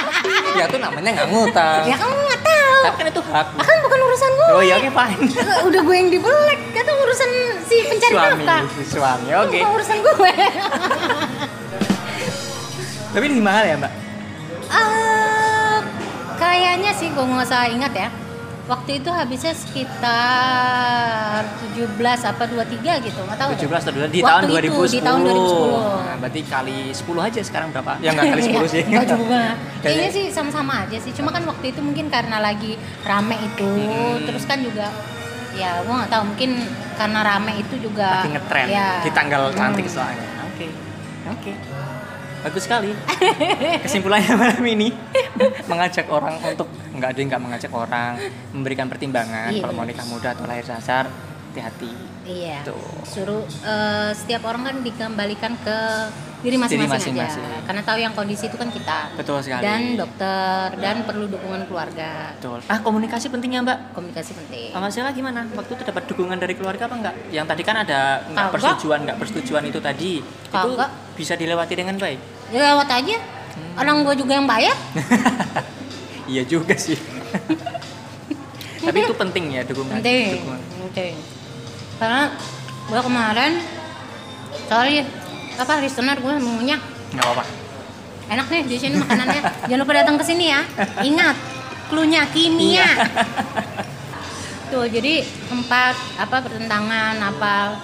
ya 0.60 0.68
tuh 0.68 0.76
namanya 0.76 1.16
nggak 1.16 1.28
ngutang. 1.32 1.82
ya 1.88 1.96
kamu 1.96 2.12
nggak 2.12 2.40
tahu 2.76 2.84
Tapi 2.86 2.98
kan 2.98 3.06
itu 3.08 3.22
hak. 3.24 3.46
kan 3.56 3.76
bukan 3.80 3.98
urusan 4.02 4.30
gue 4.30 4.48
Oh 4.50 4.62
iya 4.62 4.74
oke 4.76 4.90
fine. 4.90 5.20
udah 5.68 5.80
gue 5.82 5.94
yang 5.94 6.10
dibelek 6.10 6.60
itu 6.70 6.92
urusan 6.96 7.30
si 7.64 7.76
pencari 7.84 8.12
suami, 8.12 8.44
nafkah 8.44 8.62
suami. 8.86 9.26
Itu 9.26 9.38
Oke. 9.42 9.58
bukan 9.58 9.70
urusan 9.74 9.96
gue 9.98 10.32
Tapi 13.12 13.24
ini 13.26 13.40
mahal 13.40 13.64
ya 13.64 13.76
mbak? 13.76 13.92
Eh, 14.68 15.76
kayaknya 16.36 16.92
sih 16.92 17.08
gue 17.08 17.24
nggak 17.24 17.44
usah 17.44 17.64
ingat 17.66 17.92
ya 17.92 18.08
waktu 18.66 18.98
itu 18.98 19.06
habisnya 19.08 19.54
sekitar 19.54 21.40
17 21.70 21.86
apa 22.24 22.42
23 22.44 22.66
gitu 23.00 23.20
nggak 23.20 23.38
tahu 23.38 23.50
17 23.54 23.62
deh. 23.62 23.78
atau 23.78 23.92
22 23.92 24.08
di 24.08 24.20
Waktu 24.20 24.26
tahun 24.26 24.42
itu, 24.42 24.52
2010. 24.52 24.90
di 24.90 25.00
tahun 25.00 25.20
2010 25.22 26.04
Nah, 26.06 26.16
berarti 26.18 26.40
kali 26.44 26.78
10 26.90 27.22
aja 27.22 27.40
sekarang 27.40 27.68
berapa? 27.70 27.92
Ya 28.00 28.10
nggak 28.10 28.26
kali 28.28 28.42
10 28.42 28.66
sih. 28.66 28.82
Enggak 28.82 29.06
juga. 29.06 29.42
Kayaknya 29.82 29.82
Kayaknya- 29.84 30.10
sih 30.12 30.24
sama-sama 30.30 30.74
aja 30.82 30.98
sih. 30.98 31.12
Cuma 31.12 31.30
kan 31.30 31.44
waktu 31.44 31.66
itu 31.70 31.80
mungkin 31.80 32.06
karena 32.08 32.36
lagi 32.38 32.74
rame 33.02 33.36
itu, 33.38 33.68
Hmm. 33.68 34.24
terus 34.24 34.42
kan 34.42 34.58
juga 34.58 34.90
ya 35.52 35.80
gua 35.82 35.94
nggak 36.00 36.10
tahu 36.10 36.22
mungkin 36.26 36.50
karena 36.94 37.20
rame 37.22 37.52
itu 37.56 37.74
juga 37.78 38.08
Lagi 38.18 38.28
ngetren 38.30 38.66
ya. 38.66 38.88
di 39.00 39.10
tanggal 39.10 39.42
Hmm. 39.46 39.56
cantik 39.56 39.86
soalnya. 39.86 40.26
Oke. 40.46 40.66
Oke. 41.28 41.52
Bagus 42.46 42.62
sekali. 42.62 42.94
Kesimpulannya 43.82 44.34
malam 44.38 44.62
ini 44.64 44.94
mengajak 45.66 46.06
orang 46.06 46.38
untuk 46.40 46.70
nggak 46.94 47.10
ada 47.10 47.18
yang 47.18 47.28
nggak 47.28 47.42
mengajak 47.42 47.72
orang 47.74 48.14
memberikan 48.54 48.86
pertimbangan 48.86 49.50
Iya, 49.50 49.66
kalau 49.66 49.74
mau 49.74 49.82
benar. 49.82 49.98
nikah 49.98 50.06
muda 50.06 50.28
atau 50.30 50.46
lahir 50.46 50.62
sasar 50.62 51.10
hati-hati. 51.50 51.90
Iya. 52.22 52.62
Tuh. 52.62 52.78
Suruh 53.02 53.42
eh, 53.42 54.10
setiap 54.14 54.46
orang 54.46 54.62
kan 54.62 54.76
dikembalikan 54.78 55.58
ke 55.58 55.78
diri 56.36 56.54
masing-masing 56.54 57.16
aja 57.16 57.42
karena 57.64 57.82
tahu 57.82 57.98
yang 57.98 58.12
kondisi 58.12 58.46
itu 58.46 58.54
kan 58.54 58.68
kita 58.70 59.08
Betul 59.18 59.40
sekali. 59.42 59.66
dan 59.66 59.96
dokter 59.98 60.68
dan 60.78 61.02
perlu 61.02 61.26
dukungan 61.26 61.66
keluarga 61.66 62.36
Betul. 62.38 62.60
Ah, 62.68 62.78
komunikasi 62.78 63.32
pentingnya, 63.32 63.64
Mbak. 63.64 63.78
komunikasi 63.90 64.36
penting 64.36 64.70
Sama 64.70 64.86
Sheila 64.86 65.10
gimana? 65.10 65.42
Waktu 65.48 65.74
itu 65.74 65.82
dapat 65.82 66.06
dukungan 66.06 66.38
dari 66.38 66.54
keluarga 66.54 66.86
apa 66.86 66.94
enggak? 66.94 67.14
Yang 67.32 67.46
tadi 67.50 67.62
kan 67.64 67.76
ada 67.82 67.98
nggak 68.22 68.36
Kagak. 68.36 68.52
persetujuan, 68.52 68.98
nggak 69.02 69.18
persetujuan 69.18 69.62
itu 69.64 69.80
tadi. 69.80 70.12
Itu 70.22 70.52
Kagak. 70.52 70.90
bisa 71.18 71.34
dilewati 71.34 71.74
dengan 71.74 71.96
baik. 71.96 72.20
Ya 72.48 72.58
lewat 72.64 72.88
aja 72.88 73.16
orang 73.76 74.02
gue 74.02 74.14
juga 74.16 74.32
yang 74.34 74.46
bayar 74.46 74.76
Iya 76.26 76.42
juga 76.42 76.74
sih. 76.74 76.98
Tapi 78.82 78.98
itu 78.98 79.14
penting 79.14 79.44
ya 79.48 79.62
dukungan. 79.62 79.94
penting 79.96 80.34
dukungan. 80.36 80.60
penting 80.84 81.14
karena 81.96 82.22
gue 82.84 83.00
kemarin 83.00 83.52
sorry 84.64 85.06
apa 85.54 85.72
listener 85.78 86.16
gue 86.16 86.34
mengunyah 86.36 86.80
Nggak 87.08 87.24
apa-apa. 87.24 87.44
enak 88.28 88.46
nih 88.48 88.62
di 88.64 88.76
sini 88.76 88.94
makanannya 88.96 89.40
jangan 89.64 89.80
lupa 89.80 89.92
datang 89.94 90.16
ke 90.16 90.24
sini 90.24 90.44
ya 90.48 90.60
ingat 91.00 91.36
klunya 91.86 92.26
kimia 92.26 92.74
Iya. 92.74 92.90
tuh 94.70 94.84
jadi 94.84 95.22
empat 95.46 95.94
apa 96.18 96.36
pertentangan 96.42 97.16
apa 97.18 97.78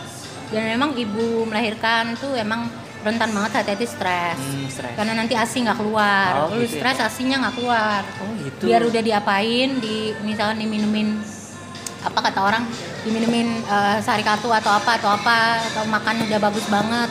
dan 0.50 0.66
memang 0.68 0.92
ibu 0.92 1.46
melahirkan 1.46 2.18
tuh 2.18 2.34
emang 2.34 2.66
rentan 3.02 3.30
banget 3.34 3.50
hati-hati 3.62 3.86
stres. 3.86 4.38
Hmm, 4.38 4.66
stres. 4.70 4.94
karena 4.94 5.12
nanti 5.18 5.34
asi 5.34 5.62
nggak 5.66 5.78
keluar. 5.78 6.46
Oh, 6.46 6.54
lu 6.54 6.62
gitu 6.64 6.78
ya. 6.78 6.94
stres 6.94 6.98
asinya 7.12 7.36
nggak 7.46 7.54
keluar. 7.58 8.02
Oh, 8.22 8.32
gitu. 8.38 8.62
biar 8.70 8.82
udah 8.86 9.02
diapain 9.02 9.68
di 9.82 10.14
misalkan 10.22 10.62
diminumin 10.62 11.18
apa 12.02 12.18
kata 12.18 12.40
orang? 12.42 12.62
Diminumin 13.02 13.62
eh, 13.62 13.96
sari 14.02 14.22
kartu 14.22 14.50
atau 14.50 14.70
apa 14.70 14.98
atau 14.98 15.10
apa 15.10 15.58
atau 15.70 15.82
makan 15.86 16.26
udah 16.30 16.38
bagus 16.38 16.66
banget. 16.70 17.10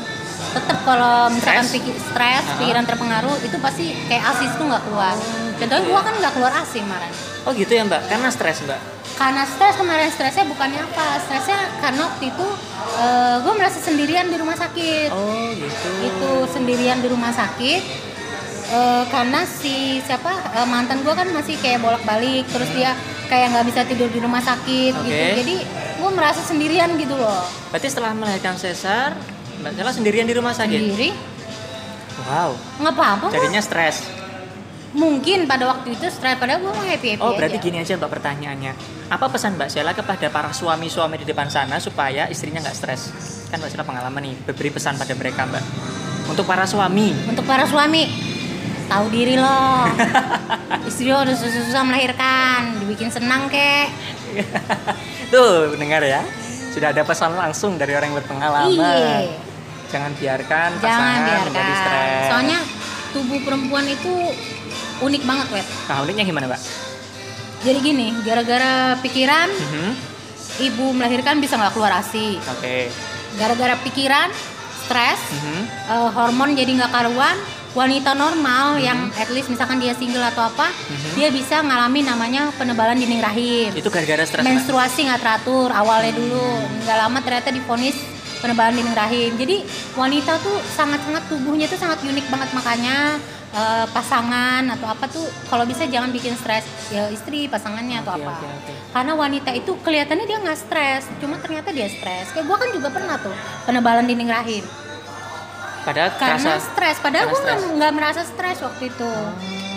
Tetap 0.51 0.83
kalau 0.83 1.31
misalkan 1.31 1.63
pikir 1.69 1.95
stres 1.95 2.43
pikiran 2.59 2.83
terpengaruh 2.83 3.35
itu 3.39 3.55
pasti 3.61 3.95
kayak 4.11 4.35
asis 4.35 4.51
tuh 4.59 4.67
nggak 4.67 4.83
keluar. 4.83 5.15
Contohnya 5.59 5.83
gitu 5.85 5.91
gua 5.93 6.01
ya. 6.01 6.07
kan 6.07 6.13
nggak 6.19 6.33
keluar 6.35 6.53
asi 6.59 6.77
kemarin. 6.83 7.11
Oh 7.41 7.51
gitu 7.55 7.71
ya 7.73 7.81
Mbak, 7.85 8.01
karena 8.09 8.29
stres 8.29 8.59
Mbak. 8.61 8.79
karena 9.11 9.45
stres 9.45 9.77
kemarin 9.77 10.09
stresnya 10.09 10.45
bukannya 10.49 10.81
apa? 10.81 11.21
Stresnya 11.21 11.59
karena 11.77 12.09
waktu 12.09 12.33
itu 12.33 12.47
gue 13.39 13.53
merasa 13.53 13.77
sendirian 13.77 14.27
di 14.27 14.35
rumah 14.35 14.53
sakit 14.53 15.09
Oh 15.09 15.49
gitu. 15.51 15.87
itu 16.01 16.31
sendirian 16.49 16.97
di 16.97 17.07
rumah 17.07 17.31
sakit 17.31 18.09
Eh, 18.71 19.03
karena 19.11 19.43
si 19.43 19.99
siapa 19.99 20.31
eh, 20.55 20.63
mantan 20.63 21.03
gue 21.03 21.11
kan 21.11 21.27
masih 21.27 21.59
kayak 21.59 21.83
bolak-balik 21.83 22.47
terus 22.47 22.71
dia 22.71 22.95
kayak 23.27 23.51
nggak 23.51 23.67
bisa 23.67 23.83
tidur 23.83 24.07
di 24.07 24.15
rumah 24.17 24.39
sakit 24.39 24.95
gitu 24.97 25.11
Oke. 25.11 25.35
jadi 25.37 25.55
gue 25.99 26.09
merasa 26.09 26.39
sendirian 26.39 26.95
gitu 26.95 27.11
loh 27.13 27.43
Berarti 27.67 27.87
setelah 27.87 28.15
melahirkan 28.15 28.55
sesar, 28.55 29.11
Mbak 29.59 29.75
Sheila 29.75 29.91
sendirian 29.91 30.23
di 30.23 30.31
rumah 30.31 30.55
sakit. 30.55 30.71
sendiri 30.77 31.11
Wow. 32.21 32.55
nggak 32.79 32.93
apa-apa. 32.93 33.27
Jadinya 33.29 33.59
stres. 33.59 34.07
Mungkin 34.93 35.45
pada 35.45 35.65
waktu 35.67 35.93
itu 35.93 36.05
stres 36.05 36.35
padahal 36.35 36.59
gue 36.59 36.69
mau 36.69 36.83
happy 36.83 37.07
happy 37.09 37.21
Oh 37.21 37.31
berarti 37.31 37.57
aja. 37.57 37.63
gini 37.63 37.77
aja 37.77 37.95
Mbak 37.95 38.11
pertanyaannya. 38.11 38.73
Apa 39.07 39.25
pesan 39.27 39.55
Mbak 39.55 39.69
Sheila 39.69 39.91
kepada 39.91 40.27
para 40.27 40.51
suami-suami 40.51 41.15
di 41.15 41.25
depan 41.25 41.47
sana 41.47 41.77
supaya 41.77 42.27
istrinya 42.27 42.59
nggak 42.59 42.75
stres? 42.75 43.01
Kan 43.47 43.59
Mbak 43.59 43.69
Sheila 43.69 43.83
pengalaman 43.83 44.21
nih, 44.21 44.35
beri 44.45 44.69
pesan 44.69 44.95
pada 44.95 45.11
mereka 45.13 45.43
Mbak. 45.45 45.63
Untuk 46.27 46.43
para 46.43 46.63
suami. 46.63 47.11
untuk 47.25 47.43
para 47.43 47.63
suami 47.63 48.07
tahu 48.85 49.07
diri 49.07 49.35
loh 49.35 49.87
istri 50.83 51.07
lo 51.07 51.19
udah 51.21 51.31
susah-susah 51.33 51.79
melahirkan 51.81 52.75
dibikin 52.77 53.07
senang 53.07 53.47
kek 53.47 53.87
Tuh, 55.29 55.75
dengar 55.75 55.99
ya. 56.01 56.19
Sudah 56.69 56.91
ada 56.91 56.99
pesan 57.01 57.31
langsung 57.33 57.75
dari 57.75 57.91
orang 57.91 58.11
yang 58.11 58.19
berpengalaman. 58.19 58.71
iya 58.71 59.31
Jangan 59.87 60.11
biarkan 60.13 60.69
jangan 60.77 61.15
biarkan 61.21 61.47
menjadi 61.49 61.73
stres. 61.77 62.23
soalnya 62.27 62.59
tubuh 63.11 63.39
perempuan 63.41 63.83
itu 63.85 64.11
unik 65.01 65.23
banget 65.23 65.47
wet 65.51 65.67
Nah, 65.85 65.97
uniknya 66.01 66.23
gimana, 66.23 66.45
Mbak? 66.47 66.61
jadi 67.61 67.77
gini 67.77 68.07
gara-gara 68.21 68.73
pikiran 68.99 69.49
Mhm. 69.49 69.89
ibu 70.63 70.85
melahirkan 70.91 71.37
bisa 71.37 71.55
nggak 71.55 71.73
keluar 71.73 71.93
asi 71.95 72.41
Oke. 72.49 72.89
gara-gara 73.35 73.77
pikiran 73.79 74.29
stres 74.81 75.21
Mhm. 75.31 75.61
eh, 75.87 76.09
hormon 76.11 76.53
jadi 76.53 76.71
nggak 76.75 76.91
karuan 76.91 77.37
wanita 77.71 78.11
normal 78.13 78.75
Mhm. 78.75 78.83
yang 78.83 78.99
at 79.15 79.29
least 79.29 79.47
misalkan 79.47 79.77
dia 79.77 79.93
single 79.93 80.25
atau 80.25 80.43
apa 80.43 80.67
Mhm. 80.67 81.09
dia 81.15 81.29
bisa 81.29 81.61
ngalami 81.61 82.01
namanya 82.01 82.49
penebalan 82.51 82.97
dinding 82.97 83.21
rahim 83.21 83.69
Itu 83.71 83.87
gara-gara 83.87 84.25
stres, 84.25 84.43
menstruasi 84.43 85.07
nggak 85.07 85.21
teratur 85.21 85.69
awalnya 85.71 86.11
dulu 86.11 86.45
nggak 86.81 86.97
lama 86.99 87.19
ternyata 87.21 87.49
difonis 87.49 87.95
penebalan 88.37 88.73
dinding 88.73 88.97
rahim 88.97 89.31
jadi 89.35 89.57
wanita 89.93 90.41
tuh 90.41 90.57
sangat-sangat 90.67 91.29
tubuhnya 91.29 91.69
tuh 91.69 91.77
sangat 91.77 92.01
unik 92.01 92.25
banget 92.27 92.49
makanya 92.51 93.21
eh, 93.51 93.85
pasangan 93.89 94.63
atau 94.69 94.87
apa 94.87 95.05
tuh 95.05 95.23
kalau 95.47 95.63
bisa 95.63 95.83
jangan 95.85 96.09
bikin 96.09 96.33
stres 96.33 96.63
ya 96.87 97.07
istri 97.07 97.45
pasangannya 97.45 97.99
atau 97.99 98.15
Oke, 98.15 98.23
apa. 98.23 98.33
oke, 98.33 98.47
oke. 98.47 98.73
karena 98.91 99.13
wanita 99.13 99.49
itu 99.51 99.71
kelihatannya 99.79 100.25
dia 100.25 100.37
nggak 100.39 100.59
stres 100.59 101.03
cuma 101.19 101.35
ternyata 101.37 101.69
dia 101.71 101.87
stres. 101.87 102.31
Kayak 102.31 102.45
gua 102.47 102.57
kan 102.57 102.69
juga 102.71 102.87
pernah 102.89 103.15
tuh 103.15 103.35
penebalan 103.63 104.07
dinding 104.07 104.31
rahim. 104.31 104.63
Padahal 105.81 106.13
karena 106.13 106.61
stres 106.61 107.01
padahal 107.01 107.25
gue 107.27 107.41
nggak 107.73 107.93
merasa 107.97 108.21
stres 108.21 108.61
waktu 108.61 108.93
itu. 108.93 109.11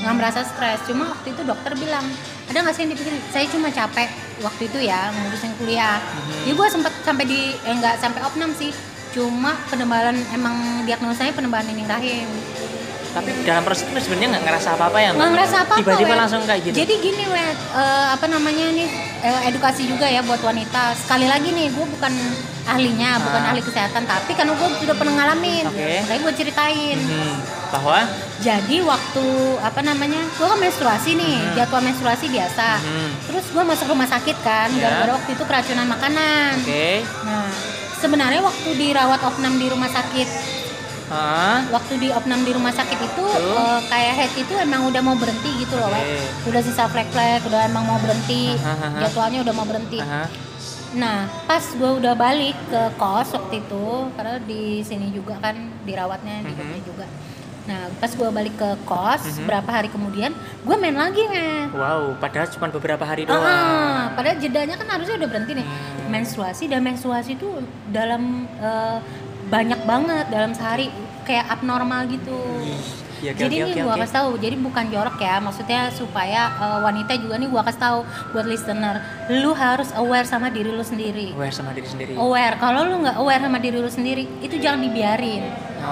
Nggak 0.04 0.14
merasa 0.20 0.40
stres 0.44 0.84
cuma 0.84 1.08
waktu 1.08 1.32
itu 1.32 1.42
dokter 1.48 1.72
bilang 1.74 2.04
ada 2.44 2.60
nggak 2.60 2.76
sih 2.76 2.84
yang 2.84 2.92
dipikirin? 2.92 3.20
Saya 3.32 3.48
cuma 3.48 3.72
capek 3.72 4.12
waktu 4.44 4.62
itu 4.68 4.78
ya 4.84 5.08
ngurusin 5.08 5.56
kuliah. 5.56 5.96
Mhm. 5.96 6.44
jadi 6.44 6.52
gue 6.52 6.68
sempat 6.68 6.92
sampai 7.00 7.24
di 7.24 7.40
eh, 7.56 7.74
nggak 7.74 7.96
sampai 7.96 8.20
opnam 8.20 8.52
sih 8.52 8.68
cuma 9.16 9.56
penebalan 9.70 10.18
emang 10.34 10.84
diagnosanya 10.84 11.32
penebalan 11.32 11.64
dinding 11.70 11.88
rahim 11.88 12.28
tapi 13.14 13.30
dalam 13.42 13.62
proses 13.62 13.86
itu 13.86 13.94
sebenarnya 14.00 14.28
nggak 14.34 14.44
ngerasa 14.44 14.68
apa-apa 14.74 14.98
ya, 14.98 15.10
nggak 15.10 15.30
ngerasa 15.30 15.56
apa-apa 15.62 15.80
Tiba-tiba 15.80 16.14
langsung 16.16 16.42
kayak 16.42 16.60
gitu. 16.64 16.74
jadi 16.76 16.94
gini 16.98 17.24
wet 17.24 17.56
eh, 17.72 18.06
apa 18.10 18.26
namanya 18.26 18.66
nih 18.70 18.88
eh, 19.22 19.40
edukasi 19.48 19.86
juga 19.86 20.04
ya 20.04 20.20
buat 20.20 20.42
wanita 20.42 20.92
sekali 20.96 21.24
lagi 21.24 21.48
nih 21.48 21.70
gue 21.70 21.86
bukan 21.88 22.12
ahlinya 22.64 23.20
bukan 23.20 23.40
Ah. 23.40 23.50
ahli 23.50 23.60
kesehatan 23.60 24.02
tapi 24.02 24.32
karena 24.32 24.52
gue 24.52 24.68
sudah 24.78 24.92
pernah 24.92 25.14
ngalamin 25.14 25.64
Oke. 25.66 26.02
makanya 26.02 26.20
gue 26.20 26.34
ceritain 26.34 26.98
Mhm. 26.98 27.36
Bahwa 27.70 27.98
Jadi 28.36 28.76
waktu 28.80 29.24
apa 29.58 29.80
namanya, 29.80 30.20
gue 30.30 30.44
kan 30.44 30.60
menstruasi 30.60 31.16
nih, 31.16 31.38
Mhm. 31.40 31.54
jadwal 31.54 31.80
menstruasi 31.80 32.28
biasa. 32.28 32.76
Mhm. 32.78 33.08
Terus 33.26 33.44
gue 33.48 33.64
masuk 33.64 33.86
rumah 33.88 34.04
sakit 34.04 34.36
kan, 34.44 34.68
Ya. 34.70 34.84
gara-gara 34.84 35.16
waktu 35.16 35.30
itu 35.32 35.42
keracunan 35.42 35.86
makanan. 35.88 36.60
Oke. 36.60 37.02
Nah, 37.24 37.48
sebenarnya 37.96 38.40
waktu 38.40 38.68
dirawat 38.74 39.20
opnam 39.22 39.56
di 39.56 39.66
rumah 39.66 39.88
sakit, 39.88 40.28
Ah. 41.06 41.60
waktu 41.68 41.98
di 41.98 42.08
opnam 42.08 42.40
di 42.40 42.50
rumah 42.50 42.70
sakit 42.70 42.96
itu 42.96 43.24
eh, 43.28 43.80
kayak 43.86 44.12
head 44.16 44.32
itu 44.38 44.54
emang 44.56 44.88
udah 44.88 45.00
mau 45.00 45.12
berhenti 45.14 45.50
gitu 45.58 45.76
loh. 45.76 45.88
Wet. 45.88 46.48
Udah 46.48 46.60
sisa 46.60 46.88
flek-flek, 46.88 47.44
udah 47.44 47.60
emang 47.64 47.84
mau 47.84 47.98
berhenti, 47.98 48.56
Aha, 48.56 48.72
aha. 48.88 48.98
jadwalnya 49.02 49.44
udah 49.44 49.52
mau 49.52 49.64
berhenti. 49.64 50.00
Aha. 50.00 50.24
Nah, 50.94 51.26
pas 51.44 51.60
gue 51.60 51.90
udah 51.98 52.14
balik 52.14 52.54
ke 52.66 52.82
kos 52.94 53.34
waktu 53.34 53.60
itu, 53.60 53.86
karena 54.14 54.38
di 54.40 54.78
sini 54.80 55.10
juga 55.10 55.34
kan 55.36 55.54
dirawatnya 55.82 56.40
di 56.40 56.48
Mhm. 56.48 56.56
Jogja 56.56 56.80
juga. 56.80 57.06
Nah, 57.64 57.88
pas 57.96 58.12
gue 58.12 58.28
balik 58.30 58.54
ke 58.54 58.70
kos, 58.84 59.22
Mhm. 59.26 59.44
berapa 59.44 59.70
hari 59.72 59.88
kemudian, 59.88 60.30
gue 60.62 60.76
main 60.76 60.94
lagi 60.94 61.18
nih. 61.18 61.72
Wow, 61.72 62.14
padahal 62.14 62.46
cuma 62.46 62.70
beberapa 62.70 63.02
hari 63.02 63.24
doang. 63.24 63.40
Ah, 63.40 64.12
padahal 64.12 64.36
jedanya 64.36 64.76
kan 64.76 64.86
harusnya 64.86 65.16
udah 65.16 65.28
berhenti 65.28 65.52
nih. 65.56 65.66
Hmm. 65.66 66.12
Menstruasi 66.12 66.68
dan 66.68 66.80
menstruasi 66.80 67.34
itu 67.34 67.48
dalam 67.88 68.46
eh, 68.54 68.98
banyak 69.46 69.80
banget 69.84 70.26
dalam 70.28 70.52
sehari, 70.52 70.88
kayak 71.22 71.48
abnormal 71.50 72.04
gitu. 72.06 72.38
Iya, 73.22 73.32
oke, 73.32 73.40
jadi 73.40 73.56
oke, 73.56 73.64
nih 73.64 73.72
oke, 73.72 73.80
gua 73.80 73.94
oke. 73.94 74.00
kasih 74.04 74.14
tahu, 74.14 74.30
jadi 74.36 74.56
bukan 74.58 74.84
jorok 74.90 75.16
ya, 75.16 75.34
maksudnya 75.38 75.80
supaya 75.88 76.40
eh, 76.50 76.78
wanita 76.82 77.12
juga 77.16 77.34
nih 77.36 77.48
gua 77.48 77.62
kasih 77.62 77.80
tahu 77.80 77.98
buat 78.30 78.44
listener, 78.44 78.94
lu 79.32 79.50
harus 79.52 79.88
aware 79.94 80.26
sama 80.26 80.48
diri 80.48 80.68
lu 80.68 80.84
sendiri. 80.84 81.32
Aware 81.32 81.54
sama 81.54 81.72
diri 81.72 81.88
sendiri. 81.88 82.12
Aware, 82.14 82.56
kalau 82.58 82.84
lu 82.84 83.00
nggak 83.00 83.16
aware 83.16 83.40
sama 83.40 83.56
diri 83.56 83.78
lu 83.78 83.88
sendiri, 83.88 84.28
itu 84.40 84.56
jangan 84.58 84.80
dibiarin. 84.82 85.44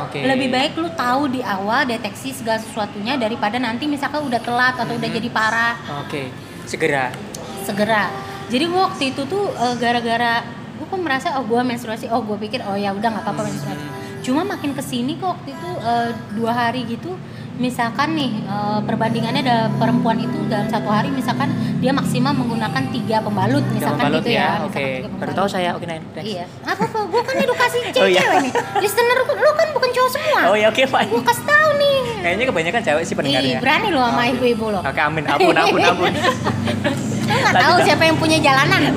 Oke. 0.05 0.25
Lebih 0.25 0.49
baik 0.49 0.73
lu 0.77 0.89
tahu 0.93 1.29
di 1.31 1.41
awal 1.41 1.85
deteksi 1.85 2.33
segala 2.33 2.57
sesuatunya 2.59 3.17
daripada 3.17 3.57
nanti 3.57 3.85
misalkan 3.85 4.25
udah 4.25 4.41
telat 4.41 4.75
atau 4.75 4.93
udah 4.93 5.09
Mhm. 5.09 5.17
jadi 5.17 5.29
parah, 5.29 5.75
Oke. 6.05 6.29
Segera. 6.65 7.13
segera. 7.63 8.09
Jadi 8.49 8.65
gua 8.69 8.89
waktu 8.89 9.13
itu 9.13 9.25
tuh 9.25 9.49
eh, 9.49 9.75
gara-gara 9.77 10.45
gue 10.83 10.91
kok 10.91 10.99
merasa 10.99 11.39
oh 11.39 11.47
gue 11.47 11.63
menstruasi, 11.63 12.11
oh 12.11 12.27
gue 12.27 12.35
pikir 12.43 12.59
oh 12.67 12.75
ya 12.75 12.91
udah 12.91 13.07
nggak 13.07 13.23
apa-apa 13.23 13.47
menstruasi. 13.47 13.87
Cuma 14.27 14.43
makin 14.43 14.75
ke 14.75 14.83
sini 14.83 15.15
kok 15.15 15.39
waktu 15.39 15.55
itu 15.55 15.71
eh, 15.79 16.11
dua 16.35 16.51
hari 16.51 16.83
gitu, 16.91 17.15
misalkan 17.63 18.19
nih 18.19 18.43
eh, 18.43 18.81
perbandingannya 18.83 19.47
ada 19.47 19.71
perempuan 19.79 20.19
itu 20.19 20.35
dalam 20.51 20.67
satu 20.67 20.91
hari 20.91 21.15
misalkan 21.15 21.55
dia 21.79 21.95
maksimal 21.95 22.35
menggunakan 22.35 22.83
tiga 22.91 23.23
pembalut 23.23 23.63
Tiga 23.63 23.75
misalkan 23.79 23.99
pembalut 24.03 24.23
gitu 24.27 24.31
ya. 24.35 24.43
ya. 24.43 24.51
Oke. 24.67 24.87
tiga 25.07 25.09
Baru 25.23 25.33
tahu 25.39 25.47
saya. 25.47 25.71
Oke, 25.79 25.87
next. 25.87 26.03
Iya. 26.19 26.45
Apa 26.67 26.83
apa? 26.83 26.99
Gue 27.07 27.23
kan 27.23 27.35
edukasi 27.39 27.79
Oh, 27.87 27.91
cewek-cewek 27.95 28.19
iya. 28.19 28.43
nih. 28.43 28.53
Listener 28.83 29.17
lu 29.23 29.51
kan 29.55 29.69
bukan 29.71 29.91
cowok 29.95 30.11
semua. 30.11 30.41
Oh 30.51 30.57
ya 30.59 30.67
oke 30.67 30.83
fine. 30.83 31.11
Gue 31.15 31.23
kasih 31.23 31.47
tahu 31.47 31.71
nih. 31.79 31.99
Kayaknya 32.27 32.45
kebanyakan 32.51 32.81
cewek 32.83 33.03
sih 33.07 33.15
Ih, 33.15 33.19
pendengarnya. 33.23 33.59
berani 33.63 33.89
lo 33.95 34.03
sama 34.03 34.23
ibu-ibu 34.35 34.67
lo. 34.75 34.81
Oke, 34.83 34.99
amin. 34.99 35.23
Ampun, 35.31 35.55
ampun, 35.55 35.81
ampun. 35.83 36.13
Lo 37.23 37.39
nggak 37.39 37.55
tahu 37.55 37.77
siapa 37.87 38.03
yang 38.05 38.19
punya 38.19 38.39
jalanan. 38.43 38.93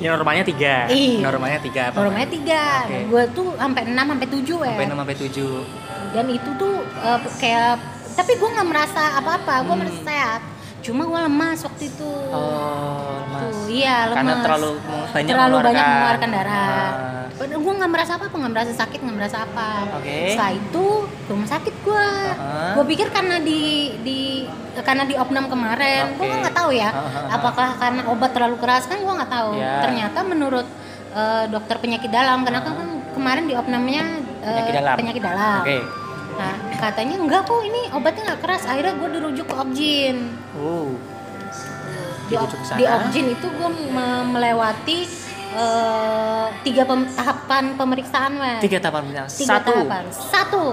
Ya 0.00 0.08
normalnya 0.10 0.42
tiga. 0.42 0.74
Iya. 0.88 1.20
Normalnya 1.20 1.60
tiga. 1.60 1.82
apa? 1.92 1.96
Normalnya 2.00 2.30
tiga, 2.30 2.64
Oke. 2.82 2.98
gue 3.04 3.22
tuh 3.30 3.48
sampai 3.54 3.82
enam 3.84 4.06
sampai 4.08 4.28
tujuh 4.28 4.58
ya. 4.58 4.72
Sampai 4.72 4.86
enam 4.88 4.98
sampai 4.98 5.16
tujuh. 5.18 5.54
Dan 6.10 6.24
itu 6.26 6.50
tuh 6.56 6.74
eh, 6.80 7.18
kayak, 7.36 7.72
tapi 8.16 8.32
gue 8.34 8.48
nggak 8.50 8.64
merasa 8.66 9.02
apa-apa, 9.14 9.54
gue 9.60 9.68
Hmm. 9.68 9.80
merasa 9.84 10.00
sehat. 10.00 10.40
Cuma 10.80 11.04
gue 11.04 11.20
lemas 11.20 11.60
waktu 11.60 11.84
itu. 11.86 12.12
Oh, 12.32 13.20
mas. 13.28 13.40
Tuh, 13.44 13.68
iya 13.68 14.08
lemas. 14.08 14.16
Karena 14.16 14.32
terlalu 14.40 14.70
banyak 14.80 15.28
terlalu 15.28 15.54
banyak 15.54 15.68
mengeluarkan. 15.68 15.92
mengeluarkan 15.92 16.28
darah. 16.32 16.56
Ah. 16.56 17.19
Gue 17.40 17.72
nggak 17.72 17.88
merasa 17.88 18.20
apa-apa, 18.20 18.36
nggak 18.36 18.52
merasa 18.52 18.72
sakit, 18.76 19.00
nggak 19.00 19.16
merasa 19.16 19.48
apa. 19.48 19.96
Oke. 19.96 20.36
Setelah 20.36 20.52
itu 20.52 20.84
ke 21.08 21.30
rumah 21.32 21.48
sakit 21.48 21.74
gue. 21.80 22.08
Ah. 22.36 22.76
Gue 22.76 22.84
pikir 22.92 23.08
karena 23.08 23.40
di 23.40 23.62
di 24.04 24.44
karena 24.84 25.08
di 25.08 25.16
opnam 25.16 25.48
kemarin, 25.48 26.20
gue 26.20 26.26
Oke. 26.26 26.36
nggak 26.36 26.52
tahu 26.52 26.70
ya. 26.76 26.92
Ah. 26.92 27.40
Apakah 27.40 27.80
karena 27.80 28.04
obat 28.12 28.36
terlalu 28.36 28.60
keras 28.60 28.84
kan 28.84 29.00
gue 29.00 29.08
nggak 29.08 29.32
tahu. 29.32 29.56
Ya. 29.56 29.80
Ternyata 29.80 30.18
menurut 30.20 30.68
eh, 31.16 31.44
dokter 31.48 31.80
penyakit 31.80 32.12
dalam, 32.12 32.44
karena 32.44 32.60
kan 32.60 32.76
kemarin 33.16 33.48
di 33.48 33.56
opnamnya 33.56 34.04
eh, 34.44 34.48
Penyakit 34.60 34.74
dalam. 34.76 34.96
penyakit 35.00 35.22
dalam. 35.24 35.60
Oke. 35.64 35.78
Nah, 36.36 36.54
katanya 36.76 37.16
enggak 37.20 37.42
kok 37.48 37.60
ini 37.64 37.80
obatnya 37.96 38.22
nggak 38.32 38.40
keras. 38.44 38.62
Akhirnya 38.68 39.00
gue 39.00 39.08
dirujuk 39.16 39.46
ke 39.48 39.54
Opjin. 39.56 40.16
Oh. 40.60 40.92
Di, 42.28 42.36
di 42.76 42.84
Opjin 42.86 43.26
itu 43.32 43.46
gue 43.48 43.68
me- 43.90 44.28
melewati 44.28 45.08
eh, 45.52 46.46
tiga 46.62 46.82
pem- 46.84 47.08
tahapan 47.08 47.64
pemeriksaan, 47.74 48.32
Wes. 48.36 48.60
Tiga 48.60 48.78
tahapan 48.78 49.02
punya. 49.04 49.22
Tiga 49.26 49.50
Satu. 49.56 49.72
tahapan. 49.72 50.04
Satu 50.08 50.64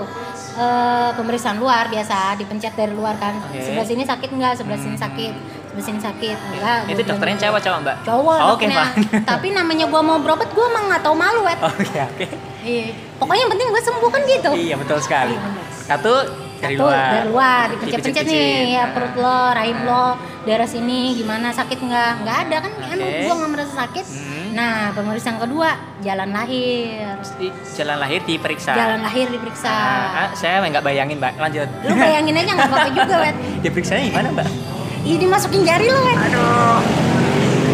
eh, 0.56 1.10
pemeriksaan 1.14 1.58
luar 1.58 1.86
biasa, 1.88 2.18
dipencet 2.36 2.74
dari 2.74 2.92
luar 2.92 3.16
kan. 3.16 3.38
Oke. 3.44 3.60
Sebelah 3.60 3.86
sini 3.86 4.04
sakit 4.04 4.30
enggak? 4.32 4.54
Sebelah 4.56 4.78
sini 4.78 4.94
Hmm. 4.94 5.04
sakit. 5.04 5.34
Sebelah 5.68 5.86
sini 5.86 6.00
sakit 6.00 6.38
enggak? 6.52 6.80
Itu 6.88 6.94
Gua 7.00 7.10
dokternya 7.12 7.38
cewek 7.40 7.62
cewek 7.62 7.80
mbak. 7.80 7.98
Cowok 8.04 8.38
Oh, 8.40 8.54
Oke 8.54 8.66
pak. 8.68 8.90
Tapi 9.30 9.48
namanya 9.52 9.86
gua 9.86 10.02
mau 10.02 10.18
berobat, 10.18 10.50
gua 10.52 10.66
emang 10.68 10.90
nggak 10.90 11.02
tahu 11.02 11.16
malu, 11.16 11.42
Wet. 11.44 11.60
Oke 11.62 11.98
oke. 12.00 12.26
Iya. 12.60 12.90
Pokoknya 13.16 13.42
yang 13.42 13.52
penting 13.52 13.68
gue 13.68 13.82
sembuh 13.82 14.10
kan 14.10 14.22
gitu. 14.24 14.52
Iya 14.52 14.76
betul 14.76 15.00
sekali. 15.00 15.34
Iya. 15.34 15.50
Satu 15.88 16.14
dari 16.58 16.74
Satu, 16.74 16.84
luar. 16.84 17.10
dari 17.12 17.28
luar 17.28 17.66
dipencet-pencet 17.72 18.26
nih 18.26 18.52
ya 18.68 18.80
Nah. 18.80 18.88
perut 18.92 19.14
lo, 19.16 19.40
rahim 19.52 19.78
lo, 19.82 20.06
daerah 20.44 20.66
sini 20.66 21.00
gimana 21.14 21.48
sakit 21.50 21.78
nggak? 21.80 22.12
Nggak 22.22 22.38
ada 22.42 22.58
kan? 22.60 22.72
Oke. 22.74 22.94
Emang 22.94 23.10
gua 23.22 23.34
nggak 23.36 23.52
merasa 23.52 23.74
sakit. 23.80 24.06
Hmm. 24.06 24.48
Nah 24.54 24.76
pemeriksaan 24.92 25.38
kedua 25.38 25.70
jalan 26.00 26.30
lahir, 26.32 27.14
Di 27.36 27.48
jalan 27.74 27.98
lahir 27.98 28.20
diperiksa. 28.24 28.74
jalan 28.74 29.00
lahir 29.00 29.26
diperiksa. 29.28 29.76
Ah, 30.16 30.30
saya 30.34 30.60
nggak 30.60 30.82
bayangin 30.82 31.18
mbak. 31.18 31.38
Lanjut. 31.38 31.70
Lu 31.84 31.94
bayangin 31.94 32.34
aja 32.36 32.52
nggak 32.54 32.68
apa-apa 32.68 32.90
juga, 32.92 33.16
wet. 33.22 33.36
Diperiksanya 33.64 34.04
gimana 34.04 34.28
mbak? 34.34 34.48
Ih 35.04 35.16
dimasukin 35.16 35.62
jari 35.62 35.88
lo, 35.88 36.00
wet. 36.04 36.18
Aduh. 36.22 36.80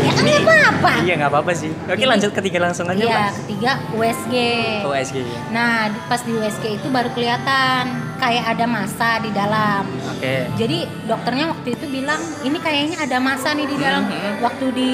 Ya 0.03 0.11
kan 0.11 0.23
nggak 0.25 0.43
apa-apa. 0.43 0.91
Iya 1.01 1.13
nggak 1.15 1.31
apa-apa 1.31 1.51
sih. 1.53 1.71
Oke 1.71 1.95
Jadi- 1.95 2.05
lanjut 2.05 2.31
ketiga 2.33 2.57
langsung 2.59 2.85
aja 2.85 2.99
Iya, 2.99 3.15
mbak. 3.17 3.31
ketiga 3.39 3.71
USG. 3.93 4.35
OSG. 4.83 5.17
Nah, 5.49 5.71
di- 5.87 6.03
pas 6.05 6.19
di 6.19 6.31
USG 6.31 6.63
itu 6.75 6.87
baru 6.89 7.09
kelihatan 7.09 7.83
kayak 8.23 8.45
ada 8.55 8.65
massa 8.65 9.09
di 9.19 9.29
dalam. 9.35 9.83
Oke. 10.07 10.47
Jadi 10.55 10.77
dokternya 11.03 11.51
waktu 11.51 11.75
itu 11.75 11.85
bilang 11.91 12.21
ini 12.41 12.55
kayaknya 12.55 12.97
ada 13.03 13.17
massa 13.19 13.51
nih 13.51 13.67
di 13.67 13.75
dalam. 13.75 14.07
Mhm. 14.07 14.39
Waktu 14.39 14.65
di 14.71 14.91